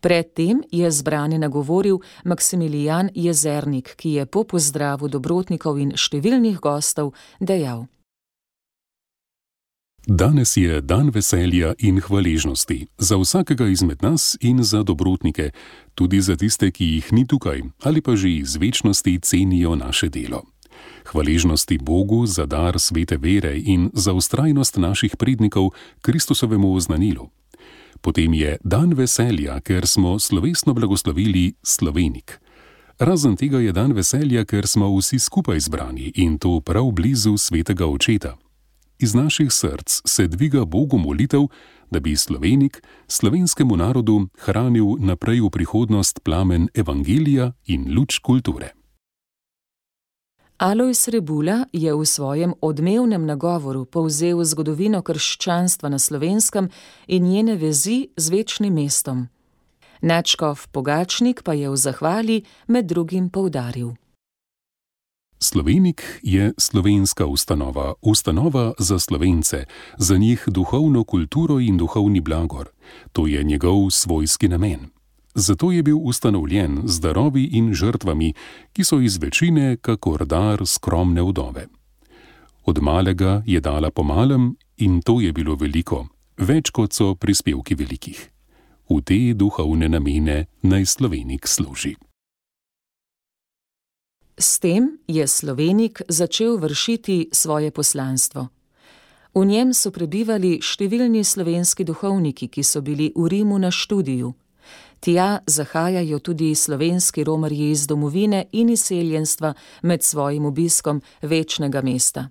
Predtem 0.00 0.62
je 0.70 0.90
zbrane 0.90 1.38
nagovoril 1.38 1.98
Maksimilijan 2.24 3.10
Jezernik, 3.14 3.94
ki 3.96 4.12
je 4.12 4.26
po 4.26 4.44
pozdravu 4.44 5.08
dobrotnikov 5.08 5.78
in 5.78 5.96
številnih 5.96 6.60
gostov 6.62 7.14
dejal. 7.40 7.88
Danes 10.10 10.56
je 10.56 10.80
dan 10.80 11.10
veselja 11.10 11.74
in 11.78 12.00
hvaležnosti 12.00 12.86
za 12.98 13.16
vsakega 13.16 13.66
izmed 13.68 14.02
nas 14.02 14.36
in 14.40 14.64
za 14.64 14.82
dobrotnike, 14.82 15.50
tudi 15.94 16.20
za 16.20 16.36
tiste, 16.36 16.70
ki 16.70 16.84
jih 16.84 17.12
ni 17.12 17.26
tukaj 17.26 17.60
ali 17.82 18.00
pa 18.00 18.16
že 18.16 18.30
iz 18.30 18.56
večnosti 18.56 19.18
cenijo 19.20 19.76
naše 19.76 20.08
delo. 20.08 20.42
Hvaležnosti 21.12 21.78
Bogu 21.78 22.26
za 22.26 22.46
dar 22.46 22.80
svete 22.80 23.16
vere 23.16 23.58
in 23.58 23.90
za 23.94 24.12
ustrajnost 24.12 24.76
naših 24.76 25.16
prednikov 25.16 25.70
Kristusovemu 26.00 26.74
oznanilu. 26.74 27.28
Potem 28.00 28.34
je 28.34 28.56
dan 28.64 28.94
veselja, 28.94 29.60
ker 29.60 29.86
smo 29.86 30.18
slovesno 30.18 30.74
blagoslovili 30.74 31.52
Slovenik. 31.62 32.40
Razen 32.98 33.36
tega 33.36 33.60
je 33.60 33.72
dan 33.72 33.92
veselja, 33.92 34.44
ker 34.44 34.66
smo 34.66 34.96
vsi 34.96 35.18
skupaj 35.18 35.60
zbrani 35.60 36.12
in 36.14 36.38
to 36.38 36.60
prav 36.60 36.90
blizu 36.92 37.36
svetega 37.36 37.86
očeta 37.86 38.47
iz 38.98 39.14
naših 39.14 39.52
src 39.52 40.00
se 40.04 40.26
dviga 40.26 40.64
Bogu 40.64 40.98
molitev, 40.98 41.42
da 41.90 42.00
bi 42.00 42.16
Slovenik 42.16 42.82
slovenskemu 43.06 43.76
narodu 43.76 44.28
hranil 44.38 44.96
naprej 44.98 45.40
v 45.40 45.50
prihodnost 45.50 46.20
plamen 46.24 46.68
evangelija 46.74 47.52
in 47.66 47.94
luč 47.98 48.18
kulture. 48.18 48.72
Alois 50.58 51.08
Rebula 51.08 51.64
je 51.72 51.94
v 51.94 52.06
svojem 52.06 52.54
odmevnem 52.60 53.26
nagovoru 53.26 53.84
povzel 53.84 54.44
zgodovino 54.44 55.02
krščanstva 55.02 55.88
na 55.88 55.98
slovenskem 55.98 56.68
in 57.06 57.24
njene 57.24 57.54
vezi 57.54 58.08
z 58.16 58.28
večnim 58.28 58.74
mestom. 58.74 59.28
Načkov 60.02 60.66
Pogačnik 60.72 61.42
pa 61.42 61.54
je 61.54 61.70
v 61.70 61.76
zahvali 61.76 62.42
med 62.66 62.86
drugim 62.86 63.30
poudaril. 63.30 63.94
Slovenik 65.40 66.20
je 66.22 66.52
slovenska 66.58 67.26
ustanova, 67.26 67.94
ustanova 68.02 68.72
za 68.78 68.98
slovence, 68.98 69.64
za 69.98 70.16
njih 70.16 70.44
duhovno 70.46 71.04
kulturo 71.04 71.60
in 71.60 71.76
duhovni 71.76 72.20
blagor. 72.20 72.68
To 73.12 73.26
je 73.26 73.44
njegov 73.44 73.90
svojski 73.90 74.48
namen. 74.48 74.80
Zato 75.34 75.72
je 75.72 75.82
bil 75.82 75.98
ustanovljen 75.98 76.82
z 76.84 77.00
darovi 77.00 77.44
in 77.44 77.74
žrtvami, 77.74 78.34
ki 78.72 78.84
so 78.84 79.00
iz 79.00 79.16
večine 79.16 79.76
kakor 79.76 80.26
dar 80.26 80.66
skromne 80.66 81.22
vdove. 81.22 81.66
Od 82.64 82.82
malega 82.82 83.42
je 83.46 83.60
dala 83.60 83.90
pomalem 83.90 84.56
in 84.76 85.02
to 85.02 85.20
je 85.20 85.32
bilo 85.32 85.54
veliko, 85.54 86.06
več 86.36 86.70
kot 86.70 86.92
so 86.92 87.14
prispevki 87.14 87.74
velikih. 87.74 88.30
V 88.90 89.00
te 89.04 89.34
duhovne 89.34 89.88
namene 89.88 90.46
naj 90.62 90.86
slovenik 90.86 91.46
služi. 91.46 91.94
S 94.40 94.58
tem 94.58 94.98
je 95.08 95.26
Slovenik 95.26 96.02
začel 96.08 96.56
vršiti 96.58 97.28
svoje 97.32 97.70
poslanstvo. 97.70 98.48
V 99.34 99.44
njem 99.44 99.74
so 99.74 99.90
prebivali 99.90 100.60
številni 100.62 101.24
slovenski 101.26 101.82
duhovniki, 101.82 102.46
ki 102.46 102.62
so 102.62 102.78
bili 102.78 103.10
v 103.16 103.26
Rimu 103.26 103.58
na 103.58 103.70
študiju. 103.74 104.30
Tja 105.02 105.42
zahajajo 105.46 106.18
tudi 106.22 106.54
slovenski 106.54 107.26
romarji 107.26 107.70
iz 107.70 107.86
domovine 107.86 108.46
in 108.52 108.70
izseljenstva 108.70 109.54
med 109.82 110.02
svojim 110.02 110.46
obiskom 110.46 111.02
večnega 111.22 111.82
mesta. 111.82 112.30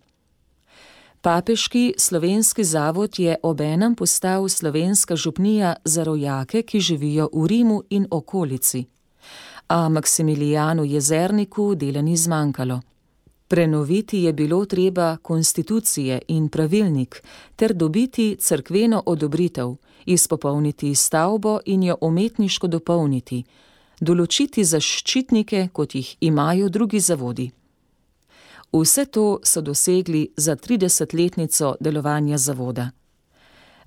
Papeški 1.22 1.94
slovenski 1.98 2.64
zavod 2.64 3.20
je 3.20 3.36
obenem 3.44 3.96
postal 3.96 4.48
slovenska 4.50 5.16
župnija 5.16 5.76
za 5.84 6.04
rojake, 6.04 6.64
ki 6.64 6.80
živijo 6.80 7.30
v 7.34 7.48
Rimu 7.48 7.84
in 7.90 8.08
okolici 8.12 8.88
a 9.68 9.90
Maksimilijanu 9.90 10.84
Jezerniku 10.86 11.76
dela 11.76 12.02
ni 12.02 12.18
zmanjkalo. 12.18 12.82
Prenoviti 13.48 14.24
je 14.24 14.34
bilo 14.34 14.66
treba 14.66 15.18
konstitucije 15.18 16.22
in 16.28 16.50
pravilnik 16.50 17.24
ter 17.56 17.74
dobiti 17.74 18.36
crkveno 18.40 19.04
odobritev, 19.06 19.76
izpopolniti 20.06 20.96
stavbo 20.96 21.60
in 21.66 21.84
jo 21.84 21.98
umetniško 22.02 22.68
dopolniti, 22.68 23.44
določiti 24.02 24.64
zaščitnike, 24.64 25.70
kot 25.74 25.96
jih 25.96 26.16
imajo 26.20 26.70
drugi 26.70 27.00
zavodi. 27.00 27.52
Vse 28.72 29.06
to 29.06 29.40
so 29.44 29.62
dosegli 29.62 30.28
za 30.38 30.56
30-letnico 30.56 31.76
delovanja 31.80 32.38
zavoda. 32.38 32.92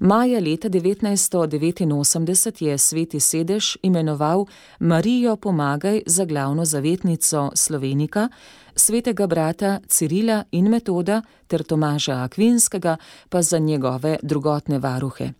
Maja 0.03 0.41
leta 0.41 0.69
1989 0.69 2.63
je 2.63 2.79
sveti 2.79 3.21
sedež 3.21 3.77
imenoval 3.83 4.47
Marijo 4.79 5.37
Pomagaj 5.37 6.03
za 6.07 6.25
glavno 6.25 6.65
zavetnico 6.65 7.51
Slovenika, 7.55 8.29
svetega 8.77 9.27
brata 9.27 9.81
Cirila 9.89 10.45
in 10.51 10.69
Metoda 10.69 11.23
ter 11.47 11.63
Tomaža 11.63 12.13
Akvinskega 12.13 12.97
pa 13.29 13.43
za 13.43 13.59
njegove 13.59 14.17
drugotne 14.23 14.79
varuhe. 14.79 15.33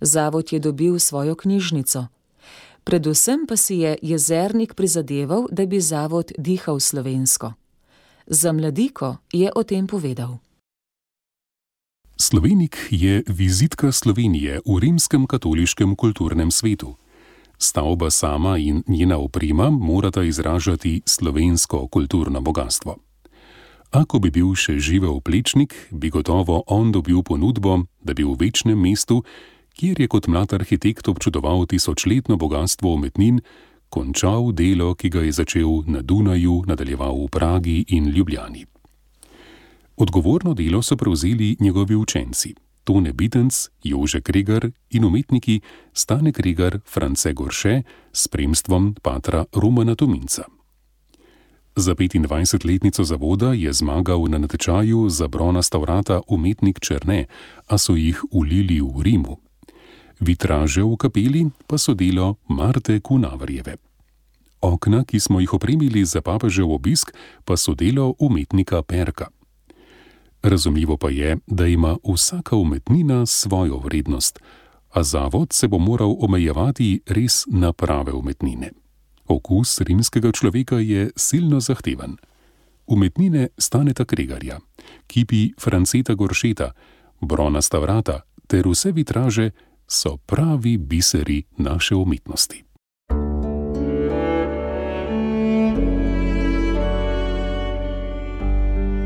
Zavod 0.00 0.52
je 0.52 0.58
dobil 0.58 0.98
svojo 0.98 1.34
knjižnico. 1.34 2.06
Predvsem 2.84 3.46
pa 3.48 3.56
si 3.56 3.76
je 3.76 3.98
jezernik 4.02 4.74
prizadeval, 4.74 5.46
da 5.50 5.66
bi 5.66 5.80
zavod 5.80 6.32
dihal 6.38 6.80
slovensko. 6.80 7.52
Za 8.26 8.52
mladiko 8.52 9.16
je 9.32 9.50
o 9.54 9.62
tem 9.62 9.86
povedal. 9.86 10.51
Slovenik 12.22 12.78
je 12.90 13.26
vizitka 13.26 13.90
Slovenije 13.92 14.62
v 14.62 14.78
rimskem 14.78 15.26
katoliškem 15.26 15.98
kulturnem 15.98 16.54
svetu. 16.54 16.94
Stavba 17.58 18.10
sama 18.10 18.58
in 18.58 18.82
njena 18.86 19.18
oprema 19.18 19.70
morata 19.70 20.22
izražati 20.22 21.02
slovensko 21.06 21.88
kulturno 21.88 22.40
bogatstvo. 22.40 22.96
Ako 23.90 24.18
bi 24.18 24.30
bil 24.30 24.54
še 24.54 24.78
živel 24.78 25.18
plečnik, 25.18 25.74
bi 25.90 26.14
gotovo 26.14 26.62
on 26.66 26.92
dobil 26.92 27.26
ponudbo, 27.26 27.90
da 27.98 28.14
bi 28.14 28.22
v 28.22 28.38
večnem 28.38 28.78
mestu, 28.78 29.24
kjer 29.74 30.00
je 30.00 30.06
kot 30.06 30.30
mlad 30.30 30.54
arhitekt 30.54 31.08
občudoval 31.08 31.66
tisočletno 31.66 32.38
bogatstvo 32.38 32.94
umetnin, 32.94 33.42
končal 33.90 34.54
delo, 34.54 34.94
ki 34.94 35.10
ga 35.10 35.26
je 35.26 35.32
začel 35.42 35.90
na 35.90 36.06
Dunaju, 36.06 36.70
nadaljeval 36.70 37.18
v 37.26 37.28
Pragi 37.34 37.84
in 37.88 38.14
Ljubljani. 38.14 38.62
Odgovorno 39.96 40.54
delo 40.54 40.82
so 40.82 40.96
prevzeli 40.96 41.56
njegovi 41.60 41.96
učenci: 41.96 42.54
Tone 42.84 43.12
Bitenc, 43.12 43.68
Jože 43.82 44.20
Kregar 44.20 44.70
in 44.90 45.04
umetniki 45.04 45.60
Stane 45.92 46.32
Kregar, 46.32 46.78
France 46.86 47.32
Gorše, 47.32 47.82
s 48.12 48.22
spremstvom 48.24 48.94
patra 49.02 49.44
Romana 49.52 49.94
Tominca. 49.94 50.42
Za 51.76 51.94
25-letnico 51.94 53.04
zavoda 53.04 53.52
je 53.52 53.72
zmagal 53.72 54.24
na 54.28 54.38
natečaju 54.38 55.08
za 55.08 55.28
bronasta 55.28 55.78
vrata 55.78 56.20
umetnik 56.28 56.80
Črne, 56.80 57.26
a 57.66 57.78
so 57.78 57.96
jih 57.96 58.24
ulili 58.30 58.80
v 58.80 59.02
Rimu. 59.02 59.36
Vitraže 60.20 60.82
v 60.82 60.96
kapeli 60.96 61.50
pa 61.66 61.78
so 61.78 61.94
delo 61.94 62.36
Marte 62.48 63.00
Kunavarjeve. 63.00 63.76
Okna, 64.60 65.04
ki 65.04 65.20
smo 65.20 65.40
jih 65.40 65.54
opremili 65.54 66.04
za 66.04 66.20
papežev 66.20 66.70
obisk, 66.70 67.10
pa 67.44 67.56
so 67.56 67.74
delo 67.74 68.14
umetnika 68.18 68.82
Perka. 68.82 69.32
Razumljivo 70.42 70.96
pa 70.96 71.10
je, 71.10 71.36
da 71.46 71.66
ima 71.66 71.96
vsaka 72.14 72.56
umetnina 72.56 73.26
svojo 73.26 73.78
vrednost, 73.78 74.38
a 74.90 75.02
zavod 75.02 75.52
se 75.52 75.68
bo 75.68 75.78
moral 75.78 76.16
omejevati 76.20 77.00
res 77.06 77.44
na 77.46 77.72
prave 77.72 78.12
umetnine. 78.12 78.70
Okus 79.26 79.80
rimskega 79.80 80.32
človeka 80.32 80.76
je 80.76 81.10
silno 81.16 81.60
zahteven. 81.60 82.16
Umetnine 82.86 83.48
staneta 83.58 84.04
Kregarja, 84.04 84.60
kipi 85.06 85.52
Franceta 85.60 86.14
Goršeta, 86.14 86.72
bronasta 87.20 87.78
vrata 87.78 88.20
ter 88.46 88.68
vse 88.68 88.92
vitraže 88.92 89.50
so 89.88 90.16
pravi 90.16 90.76
biseri 90.76 91.42
naše 91.56 91.94
umetnosti. 91.94 92.64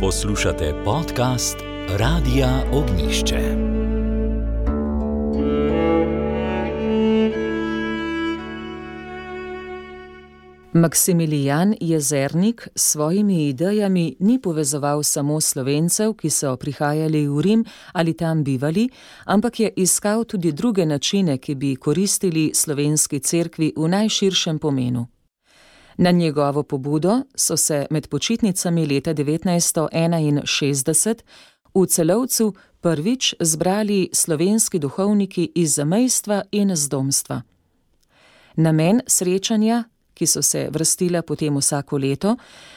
Poslušate 0.00 0.74
podcast 0.85 1.56
Radia 1.88 2.62
Ognišče. 2.72 3.56
Maksimilijan 10.72 11.74
Jezernik 11.80 12.68
s 12.74 12.92
svojimi 12.92 13.48
idejami 13.48 14.16
ni 14.18 14.40
povezoval 14.42 15.02
samo 15.02 15.40
slovencev, 15.40 16.12
ki 16.12 16.30
so 16.30 16.56
prihajali 16.56 17.28
v 17.28 17.40
Rim 17.40 17.64
ali 17.92 18.14
tam 18.16 18.44
bivali, 18.44 18.88
ampak 19.24 19.61
je 19.61 19.72
iskal 19.76 20.24
tudi 20.24 20.52
druge 20.52 20.87
načine, 20.87 21.38
ki 21.38 21.54
bi 21.54 21.76
koristili 21.76 22.50
slovenski 22.54 23.20
cerkvi 23.20 23.72
v 23.76 23.88
najširšem 23.88 24.59
pomenu. 24.59 25.15
Na 25.96 26.11
njegovo 26.11 26.62
pobudo 26.62 27.22
so 27.35 27.56
se 27.56 27.87
med 27.90 28.09
počitnicami 28.09 28.87
leta 28.87 29.14
1961 29.14 31.14
v 31.74 31.87
celovcu 31.87 32.54
prvič 32.80 33.35
zbrali 33.40 34.09
slovenski 34.12 34.78
duhovniki 34.78 35.52
iz 35.54 35.74
zamejstva 35.74 36.42
in 36.52 36.76
zdomstva. 36.76 37.42
Namen 38.56 39.00
srečanja, 39.06 39.85
ki 40.14 40.26
so 40.26 40.42
se 40.42 40.68
vrstila 40.70 41.22
potem 41.22 41.56
vsako 41.56 41.98
leto, 41.98 42.37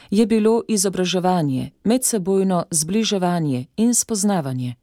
je 0.10 0.26
bilo 0.26 0.64
izobraževanje, 0.68 1.72
medsebojno 1.84 2.64
zbliževanje 2.72 3.66
in 3.78 3.94
spoznavanje. 3.94 4.76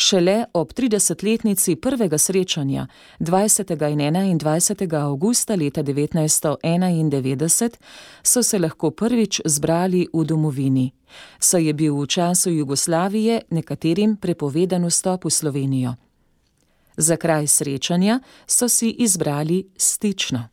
Šele 0.00 0.44
ob 0.54 0.72
30-letnici 0.72 1.76
prvega 1.76 2.18
srečanja 2.18 2.86
20. 3.18 4.30
in 4.30 4.38
21. 4.38 4.94
augusta 4.94 5.54
leta 5.54 5.82
1991 5.82 7.70
so 8.22 8.42
se 8.42 8.58
lahko 8.58 8.90
prvič 8.90 9.40
zbrali 9.44 10.08
v 10.12 10.24
domovini, 10.24 10.92
saj 11.38 11.66
je 11.66 11.72
bil 11.72 11.94
v 11.94 12.06
času 12.06 12.50
Jugoslavije 12.50 13.40
nekaterim 13.50 14.16
prepovedan 14.16 14.86
vstop 14.86 15.24
v 15.24 15.30
Slovenijo. 15.30 15.94
Za 16.96 17.16
kraj 17.16 17.46
srečanja 17.46 18.20
so 18.46 18.68
si 18.68 18.90
izbrali 18.90 19.68
stično. 19.76 20.48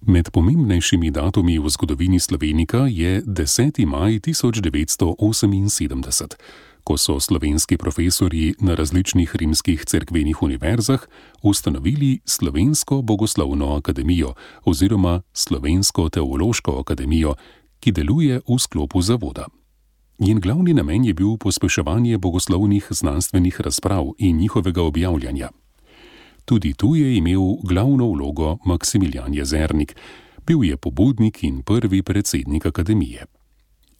Med 0.00 0.30
pomembnejšimi 0.30 1.10
datumi 1.10 1.58
v 1.58 1.68
zgodovini 1.68 2.20
Slovenika 2.20 2.78
je 2.88 3.22
10. 3.22 3.86
maj 3.86 4.12
1978 4.12 6.34
ko 6.86 6.94
so 6.96 7.20
slovenski 7.20 7.76
profesori 7.76 8.54
na 8.60 8.74
različnih 8.74 9.36
rimskih 9.36 9.84
cerkvenih 9.84 10.42
univerzah 10.42 11.00
ustanovili 11.42 12.20
Slovensko 12.24 13.02
bogoslovno 13.02 13.74
akademijo 13.74 14.34
oziroma 14.64 15.22
Slovensko 15.32 16.08
teološko 16.08 16.78
akademijo, 16.80 17.34
ki 17.80 17.92
deluje 17.92 18.40
v 18.48 18.58
sklopu 18.58 19.02
zavoda. 19.02 19.46
Njen 20.18 20.40
glavni 20.40 20.74
namen 20.74 21.04
je 21.04 21.14
bil 21.14 21.36
pospeševanje 21.36 22.18
bogoslovnih 22.18 22.86
znanstvenih 22.90 23.60
razprav 23.60 24.06
in 24.18 24.36
njihovega 24.36 24.82
objavljanja. 24.82 25.48
Tudi 26.44 26.74
tu 26.74 26.94
je 26.96 27.16
imel 27.16 27.42
glavno 27.62 28.10
vlogo 28.10 28.58
Maksimilijan 28.64 29.34
Jezernik, 29.34 29.96
bil 30.46 30.64
je 30.64 30.76
pobudnik 30.76 31.42
in 31.42 31.62
prvi 31.62 32.02
predsednik 32.02 32.66
akademije. 32.66 33.26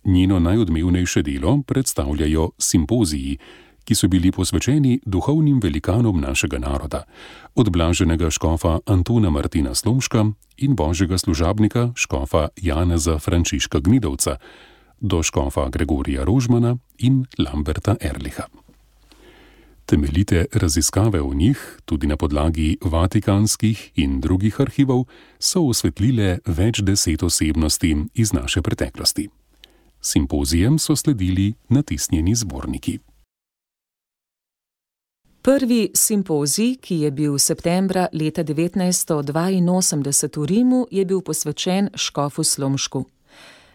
Njeno 0.07 0.39
najodmevnejše 0.39 1.23
delo 1.23 1.63
predstavljajo 1.67 2.51
simpoziji, 2.59 3.39
ki 3.85 3.95
so 3.95 4.09
bili 4.09 4.33
posvečeni 4.33 5.01
duhovnim 5.07 5.61
velikanom 5.63 6.21
našega 6.21 6.59
naroda, 6.59 7.05
od 7.55 7.71
blaženega 7.71 8.31
škofa 8.31 8.79
Antona 8.87 9.31
Martina 9.31 9.75
Slomška 9.75 10.25
in 10.57 10.77
božjega 10.77 11.19
služabnika 11.19 11.93
škofa 11.95 12.49
Janeza 12.57 13.19
Frančiška 13.19 13.79
Gnidovca 13.79 14.37
do 15.01 15.23
škofa 15.23 15.69
Gregorija 15.69 16.25
Rožmana 16.25 16.77
in 16.99 17.25
Lamberta 17.39 17.97
Erliha. 18.01 18.47
Temeljite 19.87 20.47
raziskave 20.53 21.21
o 21.21 21.35
njih, 21.35 21.79
tudi 21.85 22.07
na 22.07 22.17
podlagi 22.17 22.77
vatikanskih 22.81 23.91
in 23.95 24.21
drugih 24.21 24.61
arhivov, 24.61 25.05
so 25.39 25.67
osvetlile 25.67 26.39
več 26.47 26.81
deset 26.83 27.23
osebnosti 27.23 27.97
iz 28.15 28.33
naše 28.33 28.63
preteklosti. 28.63 29.29
Simpozijem 30.07 30.79
so 30.79 30.97
sledili 30.97 31.55
natisnjeni 31.69 32.35
zborniki. 32.35 32.99
Prvi 35.43 35.91
simpozij, 35.95 36.77
ki 36.81 37.01
je 37.01 37.11
bil 37.11 37.39
septembra 37.39 38.09
leta 38.13 38.45
1982 38.45 40.37
v 40.37 40.47
Rimu, 40.47 40.87
je 40.91 41.05
bil 41.05 41.21
posvečen 41.21 41.91
Škofu 41.95 42.45
Slomšku. 42.45 43.05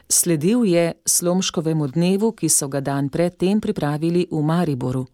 Sledil 0.09 0.63
je 0.63 0.93
Slomškovemu 1.05 1.87
dnevu, 1.87 2.31
ki 2.31 2.49
so 2.49 2.67
ga 2.67 2.79
dan 2.79 3.09
predtem 3.09 3.61
pripravili 3.61 4.27
v 4.31 4.41
Mariboru. 4.41 5.07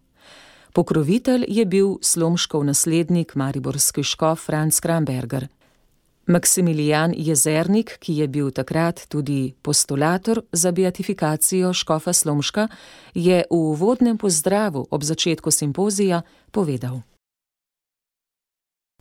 Pokrovitelj 0.72 1.44
je 1.48 1.66
bil 1.66 1.98
Slomškov 2.02 2.64
naslednik, 2.64 3.34
mariborski 3.34 4.02
škof 4.02 4.46
Franz 4.46 4.80
Kramberger. 4.80 5.48
Maksimilijan 6.28 7.14
Jezernik, 7.16 7.96
ki 8.00 8.12
je 8.16 8.26
bil 8.28 8.50
takrat 8.50 9.06
tudi 9.08 9.54
postulator 9.62 10.42
za 10.52 10.72
beatifikacijo 10.72 11.72
škofa 11.72 12.12
Slomška, 12.12 12.68
je 13.14 13.44
v 13.50 13.54
uvodnem 13.54 14.18
pozdravu 14.18 14.86
ob 14.90 15.02
začetku 15.02 15.50
simpozija 15.50 16.22
povedal. 16.50 17.00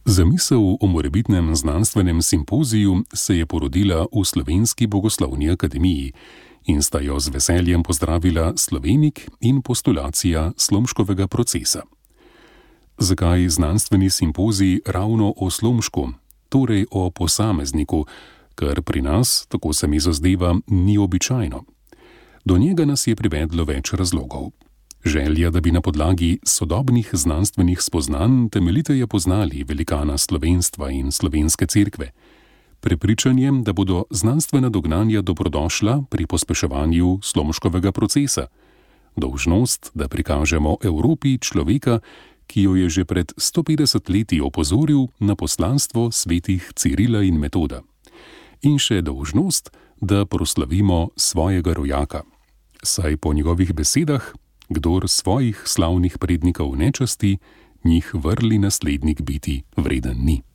Zamisel 0.05 0.77
o 0.79 0.87
morebitnem 0.87 1.55
znanstvenem 1.55 2.21
simpoziju 2.21 3.03
se 3.13 3.37
je 3.37 3.45
porodila 3.45 4.07
v 4.11 4.23
Slovenski 4.23 4.87
bogoslovni 4.87 5.51
akademiji 5.51 6.13
in 6.65 6.83
sta 6.83 6.99
jo 6.99 7.19
z 7.19 7.27
veseljem 7.29 7.83
pozdravila 7.83 8.53
slovenik 8.55 9.27
in 9.39 9.61
postulacija 9.61 10.51
slomškovega 10.57 11.27
procesa. 11.27 11.81
Zakaj 12.97 13.49
znanstveni 13.49 14.09
simpozij 14.09 14.79
ravno 14.85 15.33
o 15.37 15.49
slomšku, 15.49 16.09
torej 16.49 16.85
o 16.91 17.09
posamezniku, 17.09 18.05
kar 18.55 18.81
pri 18.81 19.01
nas, 19.01 19.45
tako 19.49 19.73
se 19.73 19.87
mi 19.87 19.99
zazdeva, 19.99 20.55
ni 20.67 20.97
običajno? 20.97 21.63
Do 22.45 22.57
njega 22.57 22.85
nas 22.85 23.07
je 23.07 23.15
privedlo 23.15 23.63
več 23.63 23.93
razlogov. 23.93 24.51
Želja, 25.05 25.49
da 25.49 25.61
bi 25.61 25.71
na 25.71 25.81
podlagi 25.81 26.39
sodobnih 26.43 27.09
znanstvenih 27.13 27.81
spoznanj 27.81 28.49
temeljiteje 28.49 29.07
poznali 29.07 29.63
velikana 29.63 30.17
slovenstva 30.17 30.89
in 30.91 31.11
slovenske 31.11 31.67
cerkve, 31.67 32.11
prepričanjem, 32.79 33.63
da 33.63 33.73
bodo 33.73 34.03
znanstvena 34.09 34.69
dognanja 34.69 35.21
dobrodošla 35.21 36.03
pri 36.09 36.27
pospeševanju 36.27 37.19
slomškovega 37.23 37.91
procesa, 37.91 38.47
dolžnost, 39.15 39.91
da 39.93 40.07
prikažemo 40.07 40.77
Evropi 40.83 41.37
človeka, 41.37 41.99
ki 42.47 42.61
jo 42.61 42.75
je 42.75 42.89
že 42.89 43.03
pred 43.05 43.27
150 43.35 44.09
leti 44.09 44.41
opozoril 44.41 45.11
na 45.19 45.35
poslanstvo 45.35 46.11
svetih 46.11 46.71
Cirila 46.75 47.23
in 47.23 47.39
Metoda, 47.39 47.83
in 48.63 48.79
še 48.79 49.01
dolžnost, 49.01 49.69
da 50.01 50.25
proslavimo 50.25 51.09
svojega 51.17 51.73
rojaka. 51.73 52.23
Saj 52.83 53.17
po 53.17 53.33
njegovih 53.33 53.73
besedah, 53.73 54.21
kdor 54.69 55.09
svojih 55.09 55.57
slavnih 55.65 56.17
prednikov 56.17 56.77
nečasti, 56.77 57.37
njih 57.83 58.11
vrli 58.13 58.59
naslednik 58.59 59.21
biti 59.21 59.63
vreden 59.77 60.17
ni. 60.21 60.46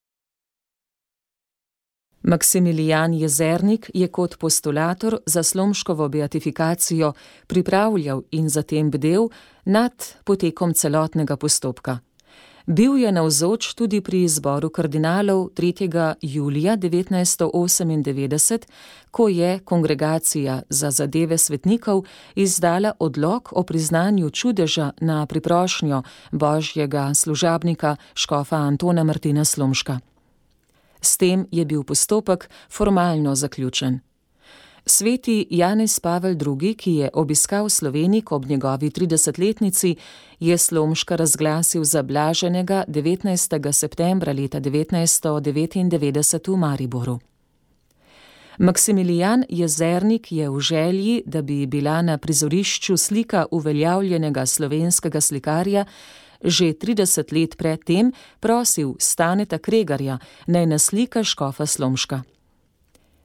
Maksimilijan 2.23 3.15
Jezernik 3.15 3.91
je 3.95 4.09
kot 4.09 4.39
postulator 4.39 5.17
za 5.27 5.43
slomškovo 5.43 6.09
beatifikacijo 6.09 7.13
pripravljal 7.47 8.23
in 8.31 8.49
zatem 8.49 8.91
bdel 8.91 9.29
nad 9.65 9.93
potekom 10.25 10.75
celotnega 10.75 11.37
postopka. 11.37 11.99
Bil 12.67 12.99
je 12.99 13.13
navzoč 13.13 13.75
tudi 13.75 14.01
pri 14.01 14.23
izboru 14.23 14.71
kardinalov 14.71 15.49
3. 15.55 16.15
julija 16.23 16.77
1998, 16.77 18.59
ko 19.11 19.29
je 19.29 19.59
Kongregacija 19.59 20.63
za 20.69 20.91
zadeve 20.91 21.39
svetnikov 21.39 22.05
izdala 22.35 22.93
odlog 22.99 23.49
o 23.53 23.63
priznanju 23.63 24.31
čudeža 24.31 24.91
na 25.01 25.27
priprošnjo 25.27 26.03
božjega 26.33 27.15
služabnika 27.15 27.97
škofa 28.15 28.57
Antona 28.57 29.05
Martina 29.05 29.45
Slomška. 29.45 30.12
S 31.03 31.17
tem 31.17 31.47
je 31.51 31.65
bil 31.65 31.83
postopek 31.83 32.51
formalno 32.71 33.35
zaključen. 33.35 34.01
Sveti 34.87 35.47
Janez 35.51 36.01
Pavel 36.01 36.33
II., 36.33 36.75
ki 36.75 36.93
je 36.95 37.11
obiskal 37.12 37.69
Slovenik 37.69 38.33
ob 38.33 38.47
njegovi 38.47 38.91
30-letnici, 38.91 39.97
je 40.41 40.59
Slomška 40.59 41.17
razglasil 41.17 41.85
za 41.85 42.03
blaženega 42.03 42.85
19. 42.88 43.73
septembra 43.73 44.33
leta 44.33 44.61
1999 44.61 46.51
v 46.53 46.57
Mariboru. 46.57 47.19
Maksimilijan 48.59 49.45
Jezernik 49.49 50.33
je 50.33 50.51
v 50.51 50.61
želji, 50.61 51.23
da 51.27 51.43
bi 51.43 51.67
bila 51.67 52.03
na 52.03 52.19
prizorišču 52.19 52.97
slika 52.97 53.47
uveljavljenega 53.51 54.47
slovenskega 54.47 55.21
slikarja, 55.21 55.85
že 56.45 56.75
30 56.75 57.33
let 57.33 57.57
predtem 57.57 58.13
prosil 58.41 58.95
Staneta 58.99 59.59
Kregarja 59.59 60.19
naj 60.47 60.67
naslika 60.67 61.25
škofa 61.25 61.67
Slomška. 61.67 62.23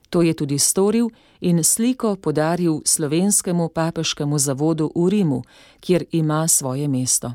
To 0.10 0.22
je 0.22 0.34
tudi 0.34 0.60
storil 0.60 1.10
in 1.42 1.64
sliko 1.64 2.16
podaril 2.16 2.82
slovenskemu 2.86 3.70
papeškemu 3.70 4.38
zavodu 4.40 4.92
v 4.96 5.10
Rimu, 5.10 5.44
kjer 5.80 6.06
ima 6.12 6.48
svoje 6.48 6.88
mesto. 6.88 7.34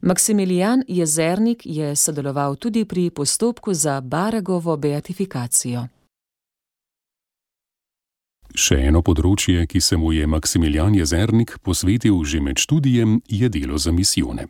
Maksimilijan 0.00 0.82
Jezernik 0.88 1.62
je 1.64 1.96
sodeloval 1.96 2.56
tudi 2.56 2.84
pri 2.84 3.10
postopku 3.10 3.74
za 3.74 4.00
Baragovo 4.00 4.76
beatifikacijo. 4.76 5.88
Še 8.58 8.74
eno 8.88 9.04
področje, 9.06 9.68
ki 9.70 9.78
se 9.78 9.94
mu 9.94 10.10
je 10.10 10.26
Maksimilijan 10.26 10.96
Jezernik 10.98 11.52
posvetil 11.62 12.16
že 12.26 12.40
med 12.42 12.58
študijem, 12.58 13.20
je 13.30 13.46
delo 13.54 13.78
za 13.78 13.92
misijone. 13.94 14.48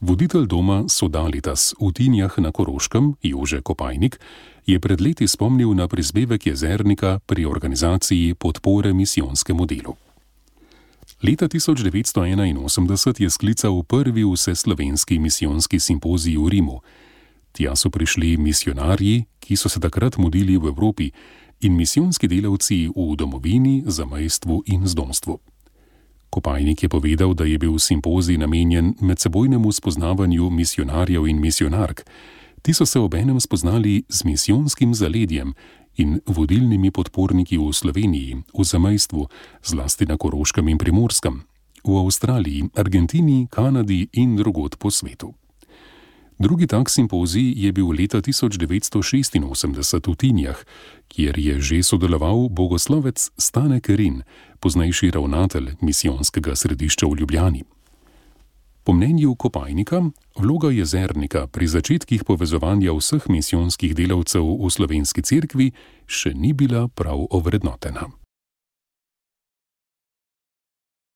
Voditelj 0.00 0.46
doma 0.48 0.86
Sodalitas 0.88 1.74
v 1.76 1.92
Tinjah 1.92 2.32
na 2.40 2.54
Koroškem, 2.56 3.18
Jože 3.20 3.60
Kopajnik, 3.60 4.16
je 4.64 4.80
pred 4.80 4.96
leti 5.04 5.28
spomnil 5.28 5.76
na 5.76 5.84
prispevek 5.92 6.48
Jezernika 6.48 7.20
pri 7.28 7.44
organizaciji 7.44 8.32
podpore 8.32 8.94
misijonskemu 8.96 9.66
delu. 9.68 9.92
Leta 11.20 11.52
1981 11.52 13.20
je 13.20 13.28
sklical 13.28 13.82
prvi 13.84 14.24
vseslovenski 14.24 15.18
misijonski 15.20 15.76
simpozij 15.76 16.40
v 16.40 16.48
Rimu. 16.48 16.80
Tja 17.52 17.76
so 17.76 17.92
prišli 17.92 18.40
misionarji, 18.40 19.26
ki 19.36 19.52
so 19.56 19.68
se 19.68 19.80
takrat 19.80 20.16
mudili 20.16 20.56
v 20.56 20.72
Evropi, 20.72 21.12
in 21.60 21.76
misijonski 21.76 22.28
delavci 22.28 22.88
v 22.96 23.16
domovini, 23.16 23.82
zamejstvu 23.86 24.62
in 24.66 24.86
zdomstvu. 24.86 25.38
Kopajnik 26.30 26.82
je 26.82 26.88
povedal, 26.88 27.34
da 27.34 27.44
je 27.44 27.58
bil 27.58 27.78
simpozij 27.78 28.36
namenjen 28.36 28.94
medsebojnemu 29.00 29.72
spoznavanju 29.72 30.50
misionarjev 30.50 31.26
in 31.26 31.40
misionark. 31.40 32.04
Ti 32.62 32.74
so 32.74 32.86
se 32.86 32.98
obenem 32.98 33.40
spoznali 33.40 34.02
z 34.08 34.24
misijonskim 34.24 34.94
zaledjem 34.94 35.54
in 35.96 36.20
vodilnimi 36.26 36.90
podporniki 36.90 37.58
v 37.58 37.72
Sloveniji, 37.72 38.42
v 38.54 38.64
zamejstvu, 38.64 39.26
zlasti 39.64 40.06
na 40.06 40.16
Koroškem 40.16 40.68
in 40.68 40.78
Primorskem, 40.78 41.42
v 41.84 41.96
Avstraliji, 41.98 42.70
Argentini, 42.74 43.46
Kanadi 43.50 44.08
in 44.12 44.36
drugod 44.36 44.76
po 44.78 44.90
svetu. 44.90 45.34
Drugi 46.38 46.66
tak 46.66 46.90
simpozij 46.90 47.52
je 47.56 47.72
bil 47.72 47.90
leta 47.90 48.22
1986 48.22 50.06
v 50.06 50.14
Tinjah, 50.14 50.58
kjer 51.10 51.38
je 51.38 51.60
že 51.60 51.82
sodeloval 51.82 52.46
bogoslovec 52.48 53.18
Stane 53.34 53.80
Kerin, 53.80 54.22
poznejši 54.62 55.10
ravnatelj 55.10 55.74
misijonskega 55.82 56.54
središča 56.54 57.06
v 57.06 57.18
Ljubljani. 57.18 57.62
Po 58.86 58.94
mnenju 58.94 59.34
Kopajnika, 59.34 60.02
vloga 60.38 60.70
jezernika 60.70 61.46
pri 61.46 61.66
začetkih 61.66 62.24
povezovanja 62.24 62.94
vseh 62.94 63.28
misijonskih 63.28 63.94
delavcev 63.94 64.46
v 64.46 64.70
slovenski 64.70 65.22
cerkvi 65.22 65.74
še 66.06 66.38
ni 66.38 66.54
bila 66.54 66.86
prav 66.88 67.26
ovrednotena. 67.30 68.06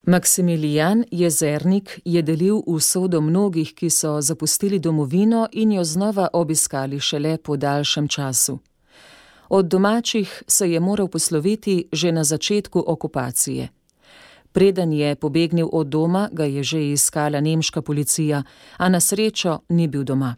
Maksimilijan 0.07 1.05
Jezernik 1.11 2.01
je 2.05 2.23
delil 2.23 2.61
usodo 2.67 3.21
mnogih, 3.21 3.75
ki 3.75 3.91
so 3.91 4.21
zapustili 4.21 4.79
domovino 4.79 5.49
in 5.53 5.73
jo 5.73 5.85
znova 5.85 6.29
obiskali 6.33 7.01
šele 7.01 7.37
po 7.39 7.57
daljšem 7.57 8.09
času. 8.09 8.59
Od 9.49 9.67
domačih 9.67 10.43
se 10.47 10.71
je 10.71 10.81
moral 10.81 11.09
posloviti 11.09 11.89
že 11.93 12.13
na 12.13 12.25
začetku 12.25 12.85
okupacije. 12.87 13.69
Preden 14.53 14.93
je 14.93 15.15
pobegnil 15.15 15.69
od 15.73 15.87
doma, 15.87 16.29
ga 16.33 16.45
je 16.45 16.63
že 16.63 16.91
iskala 16.91 17.41
nemška 17.41 17.83
policija, 17.83 18.43
a 18.77 18.89
na 18.89 19.01
srečo 19.01 19.59
ni 19.69 19.89
bil 19.89 20.05
doma. 20.05 20.37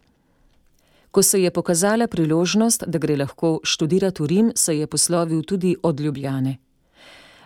Ko 1.10 1.22
se 1.22 1.42
je 1.42 1.50
pokazala 1.50 2.06
priložnost, 2.06 2.84
da 2.86 2.98
gre 2.98 3.16
lahko 3.16 3.60
študirati 3.62 4.22
v 4.22 4.26
Rim, 4.26 4.52
se 4.54 4.78
je 4.78 4.86
poslovil 4.86 5.42
tudi 5.42 5.76
od 5.82 6.00
Ljubljane. 6.00 6.63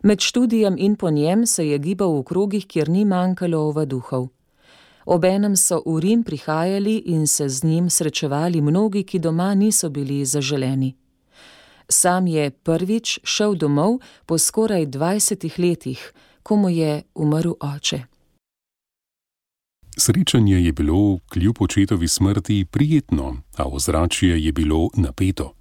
Med 0.03 0.21
študijem 0.21 0.77
in 0.79 0.97
po 0.97 1.11
njem 1.11 1.47
se 1.47 1.69
je 1.69 1.79
gibal 1.79 2.19
v 2.19 2.23
krogih, 2.23 2.67
kjer 2.67 2.89
ni 2.89 3.05
manjkalo 3.05 3.59
ovaduhov. 3.59 4.29
Obenem 5.07 5.57
so 5.57 5.83
v 5.87 6.01
Rim 6.01 6.23
prihajali 6.25 6.97
in 7.07 7.27
se 7.27 7.49
z 7.49 7.65
njim 7.65 7.91
srečevali 7.91 8.61
mnogi, 8.61 9.03
ki 9.03 9.19
doma 9.19 9.55
niso 9.55 9.89
bili 9.89 10.25
zaželeni. 10.25 10.95
Sam 11.89 12.27
je 12.27 12.51
prvič 12.51 13.19
šel 13.25 13.55
domov 13.55 13.99
po 14.27 14.39
skoraj 14.39 14.87
dvajsetih 14.87 15.59
letih, 15.59 16.13
ko 16.43 16.57
mu 16.57 16.69
je 16.69 17.03
umrl 17.15 17.57
oče. 17.61 18.03
Srečanje 19.97 20.61
je 20.65 20.73
bilo 20.73 21.19
kljub 21.33 21.57
očetovi 21.61 22.09
smrti 22.09 22.65
prijetno, 22.71 23.37
a 23.57 23.65
ozračje 23.65 24.45
je 24.45 24.53
bilo 24.53 24.89
napeto. 24.97 25.58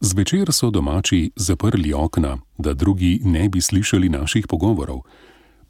Zvečer 0.00 0.52
so 0.52 0.70
domači 0.70 1.30
zaprli 1.36 1.92
okna, 1.94 2.38
da 2.58 2.72
drugi 2.72 3.20
ne 3.24 3.48
bi 3.48 3.60
slišali 3.60 4.08
naših 4.08 4.46
pogovorov. 4.46 5.00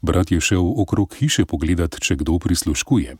Brat 0.01 0.31
je 0.31 0.41
šel 0.41 0.73
okrog 0.81 1.15
hiše 1.19 1.45
pogledat, 1.45 1.95
če 1.99 2.15
kdo 2.15 2.39
prisluškuje. 2.39 3.15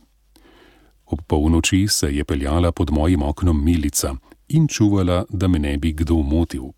Ob 1.06 1.20
polnoči 1.28 1.88
se 1.88 2.16
je 2.16 2.24
peljala 2.24 2.72
pod 2.72 2.92
mojim 2.92 3.24
oknom 3.24 3.66
milica 3.66 4.16
in 4.48 4.68
čuvala, 4.68 5.26
da 5.30 5.48
me 5.48 5.60
ne 5.60 5.78
bi 5.78 5.94
kdo 5.94 6.16
motil. 6.16 6.74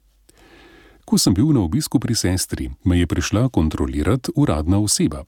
Ko 1.06 1.18
sem 1.18 1.34
bil 1.34 1.54
na 1.56 1.62
obisku 1.64 2.00
pri 2.00 2.16
sestri, 2.16 2.70
me 2.84 3.00
je 3.00 3.08
prišla 3.08 3.50
kontrolirati 3.50 4.32
uradna 4.36 4.80
oseba. 4.80 5.24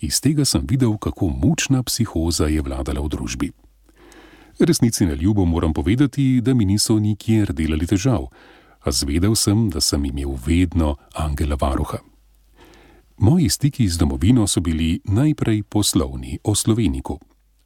Iz 0.00 0.20
tega 0.20 0.44
sem 0.44 0.62
videl, 0.70 0.94
kako 0.98 1.28
mučna 1.28 1.82
psihoza 1.82 2.46
je 2.46 2.62
vladala 2.62 3.02
v 3.02 3.08
družbi. 3.08 3.50
Resnici 4.58 5.06
na 5.06 5.14
ljubo 5.14 5.44
moram 5.44 5.72
povedati, 5.72 6.40
da 6.40 6.54
mi 6.54 6.64
niso 6.64 6.98
nikjer 6.98 7.52
delali 7.52 7.86
težav, 7.86 8.26
a 8.80 8.90
zvedel 8.90 9.34
sem, 9.34 9.70
da 9.70 9.80
sem 9.80 10.04
imel 10.04 10.34
vedno 10.46 10.96
angela 11.14 11.56
varuha. 11.60 11.98
Moji 13.18 13.48
stiki 13.48 13.88
z 13.88 13.98
domovino 13.98 14.46
so 14.46 14.60
bili 14.60 15.00
najprej 15.04 15.62
poslovni 15.62 16.38
o 16.44 16.54
Sloveniku. 16.54 17.18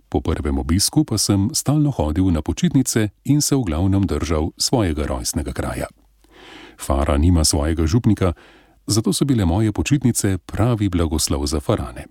Po 0.09 0.21
prvem 0.21 0.59
obisku 0.59 1.05
pa 1.05 1.19
sem 1.19 1.49
stalno 1.55 1.91
hodil 1.91 2.31
na 2.31 2.43
počitnice 2.43 3.09
in 3.25 3.41
se 3.41 3.57
v 3.57 3.65
glavnem 3.65 4.07
držal 4.07 4.51
svojega 4.57 5.07
rojstnega 5.07 5.53
kraja. 5.53 5.87
Fara 6.81 7.17
nima 7.17 7.45
svojega 7.45 7.87
župnika, 7.87 8.33
zato 8.87 9.13
so 9.13 9.25
bile 9.25 9.45
moje 9.45 9.73
počitnice 9.73 10.39
pravi 10.39 10.89
blagoslov 10.89 11.47
za 11.47 11.61
farane. 11.61 12.05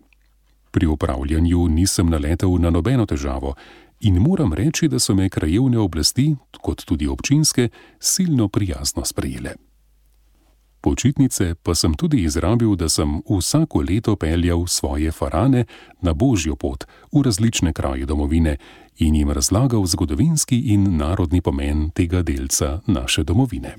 Pri 0.71 0.85
upravljanju 0.87 1.67
nisem 1.67 2.09
naletel 2.09 2.57
na 2.59 2.69
nobeno 2.69 3.05
težavo 3.05 3.55
in 4.01 4.17
moram 4.17 4.53
reči, 4.53 4.87
da 4.87 4.99
so 4.99 5.15
me 5.15 5.29
krajevne 5.29 5.79
oblasti, 5.79 6.35
kot 6.61 6.85
tudi 6.85 7.07
občinske, 7.07 7.69
silno 7.99 8.47
prijazno 8.47 9.05
sprejele. 9.05 9.55
Počitnice 10.81 11.55
pa 11.55 11.75
sem 11.75 11.93
tudi 11.93 12.23
izrabil, 12.23 12.75
da 12.75 12.89
sem 12.89 13.21
vsako 13.29 13.81
leto 13.81 14.15
peljal 14.15 14.67
svoje 14.67 15.11
farane 15.11 15.65
na 16.01 16.13
božjo 16.13 16.55
pot 16.55 16.83
v 17.11 17.21
različne 17.21 17.73
kraje 17.73 18.05
domovine 18.05 18.57
in 18.97 19.15
jim 19.15 19.31
razlagal 19.31 19.85
zgodovinski 19.85 20.57
in 20.73 20.97
narodni 20.97 21.41
pomen 21.41 21.89
tega 21.89 22.21
delca 22.21 22.79
naše 22.87 23.23
domovine. 23.23 23.75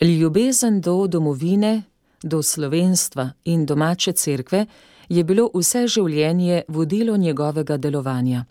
Ljubezen 0.00 0.80
do 0.80 1.06
domovine, 1.06 1.82
do 2.22 2.42
slovenstva 2.42 3.30
in 3.44 3.66
domače 3.66 4.12
cerkve 4.12 4.66
je 5.10 5.24
bilo 5.24 5.50
vse 5.54 5.86
življenje 5.88 6.62
vodilo 6.68 7.16
njegovega 7.16 7.76
delovanja. 7.76 8.44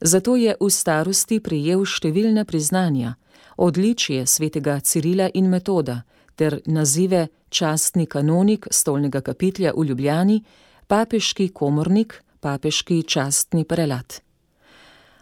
Zato 0.00 0.36
je 0.36 0.56
v 0.60 0.70
starosti 0.70 1.40
prijel 1.40 1.84
številne 1.86 2.44
priznanja, 2.44 3.14
odličje 3.56 4.26
svetega 4.26 4.80
Cirila 4.80 5.30
in 5.34 5.48
Metoda 5.48 6.02
ter 6.36 6.60
nazive 6.66 7.28
častni 7.48 8.06
kanonik 8.06 8.66
stolnega 8.70 9.20
kapitlja 9.20 9.72
v 9.72 9.86
Ljubljani, 9.88 10.42
papeški 10.86 11.48
komornik, 11.48 12.20
papeški 12.40 13.02
častni 13.02 13.64
prelat. 13.64 14.25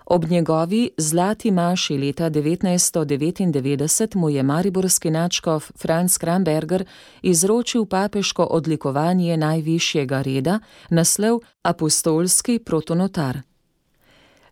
Ob 0.06 0.24
njegovi 0.24 0.90
zlati 0.96 1.50
maši 1.50 1.98
leta 1.98 2.30
1999 2.30 4.16
mu 4.16 4.30
je 4.30 4.42
mariborski 4.42 5.10
načkov 5.10 5.64
Franz 5.76 6.18
Kramberger 6.18 6.84
izročil 7.22 7.86
papeško 7.86 8.44
odlikovanje 8.44 9.36
najvišjega 9.36 10.22
reda, 10.22 10.60
naslov 10.90 11.40
apostolski 11.62 12.58
protonotar. 12.58 13.38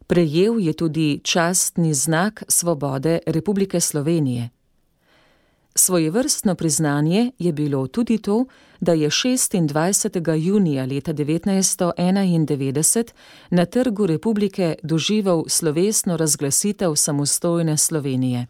Prejel 0.07 0.61
je 0.61 0.73
tudi 0.73 1.21
častni 1.25 1.95
znak 1.95 2.43
svobode 2.49 3.19
Republike 3.27 3.81
Slovenije. 3.81 4.51
Svojevrstno 5.75 6.55
priznanje 6.55 7.31
je 7.39 7.53
bilo 7.53 7.87
tudi 7.87 8.19
to, 8.19 8.45
da 8.81 8.93
je 8.93 9.09
26. 9.09 10.37
junija 10.37 10.85
leta 10.85 11.13
1991 11.13 13.13
na 13.51 13.67
Trgu 13.67 14.07
Republike 14.07 14.75
doživel 14.83 15.43
slovesno 15.49 16.17
razglasitev 16.17 16.95
samostojne 16.95 17.77
Slovenije. 17.77 18.47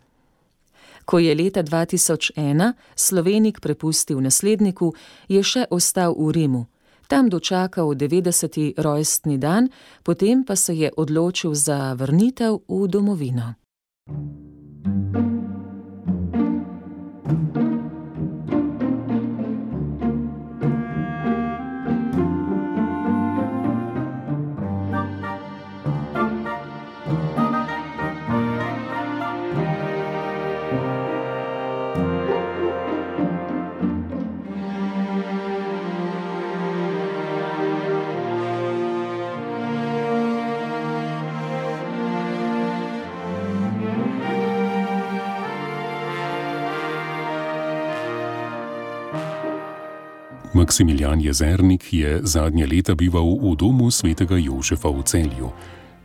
Ko 1.05 1.19
je 1.19 1.35
leta 1.35 1.63
2001 1.63 2.73
Slovenik 2.95 3.61
prepustil 3.61 4.21
nasledniku, 4.21 4.95
je 5.29 5.43
še 5.43 5.65
ostal 5.71 6.15
v 6.19 6.33
Rimu, 6.33 6.67
tam 7.09 7.29
dočakal 7.29 7.95
90. 7.95 8.73
rojstni 8.77 9.39
dan, 9.39 9.69
potem 10.03 10.45
pa 10.45 10.57
se 10.57 10.79
je 10.79 10.91
odločil 10.97 11.55
za 11.55 11.93
vrnitev 11.93 12.59
v 12.69 12.89
domovino. 12.89 13.55
Maksimilijan 50.73 51.21
Jezernik 51.21 51.93
je 51.93 52.21
zadnje 52.23 52.67
leta 52.67 52.95
bival 52.95 53.37
v 53.43 53.53
domu 53.61 53.91
svetega 53.91 54.41
Jožefa 54.41 54.89
v 54.89 55.03
celju. 55.05 55.53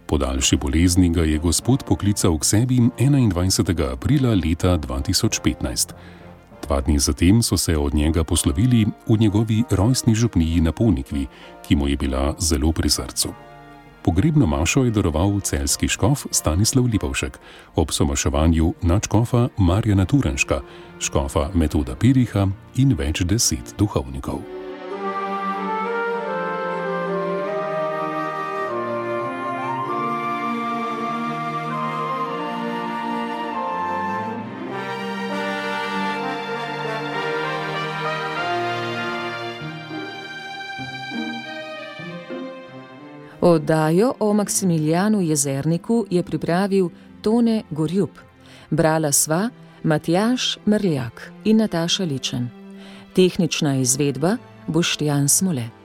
Po 0.04 0.18
daljši 0.20 0.58
bolezni 0.60 1.08
ga 1.10 1.24
je 1.24 1.40
gospod 1.40 1.88
poklical 1.88 2.36
k 2.36 2.44
sebi 2.44 2.76
21. 3.00 3.94
aprila 3.94 4.36
leta 4.36 4.76
2015. 4.76 5.96
Dva 6.68 6.82
dni 6.82 7.00
zatem 7.00 7.40
so 7.44 7.58
se 7.58 7.78
od 7.78 7.94
njega 7.96 8.24
poslovili 8.24 8.86
v 9.08 9.18
njegovi 9.20 9.64
rojstni 9.72 10.16
župniji 10.16 10.62
na 10.62 10.72
Ponikvi, 10.72 11.28
ki 11.68 11.76
mu 11.76 11.88
je 11.88 11.96
bila 11.98 12.36
zelo 12.40 12.72
pri 12.72 12.90
srcu. 12.90 13.32
Pogrebno 14.04 14.46
mašo 14.46 14.84
je 14.84 14.92
daroval 14.92 15.40
celski 15.40 15.88
škof 15.88 16.28
Stanislav 16.32 16.86
Lipovšek, 16.86 17.40
ob 17.76 17.92
somaševanju 17.92 18.74
načkofa 18.82 19.48
Marjana 19.58 20.06
Turenška, 20.06 20.60
škofa 21.00 21.50
Metoda 21.54 21.96
Piriha 21.96 22.48
in 22.76 22.96
več 23.00 23.24
deset 23.24 23.76
duhovnikov. 23.78 24.57
Oddajo 43.48 44.14
o 44.20 44.34
Maksimilijanu 44.34 45.22
Jezerniku 45.22 46.06
je 46.10 46.24
pripravil 46.24 46.90
Tone 47.22 47.64
Gorjub, 47.70 48.10
brala 48.70 49.12
sva 49.12 49.50
Matjaš 49.84 50.58
Mrljak 50.66 51.32
in 51.46 51.58
Nataša 51.58 52.04
Ličen. 52.04 52.50
Tehnična 53.16 53.76
izvedba 53.76 54.38
Boštjan 54.68 55.30
Smole. 55.30 55.77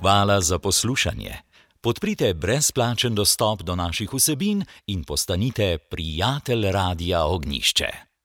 Hvala 0.00 0.40
za 0.40 0.58
poslušanje. 0.58 1.34
Podprite 1.80 2.34
brezplačen 2.34 3.14
dostop 3.14 3.62
do 3.62 3.76
naših 3.76 4.12
vsebin 4.12 4.64
in 4.86 5.04
postanite 5.04 5.78
prijatelj 5.78 6.70
Radia 6.70 7.24
Ognišče. 7.24 8.15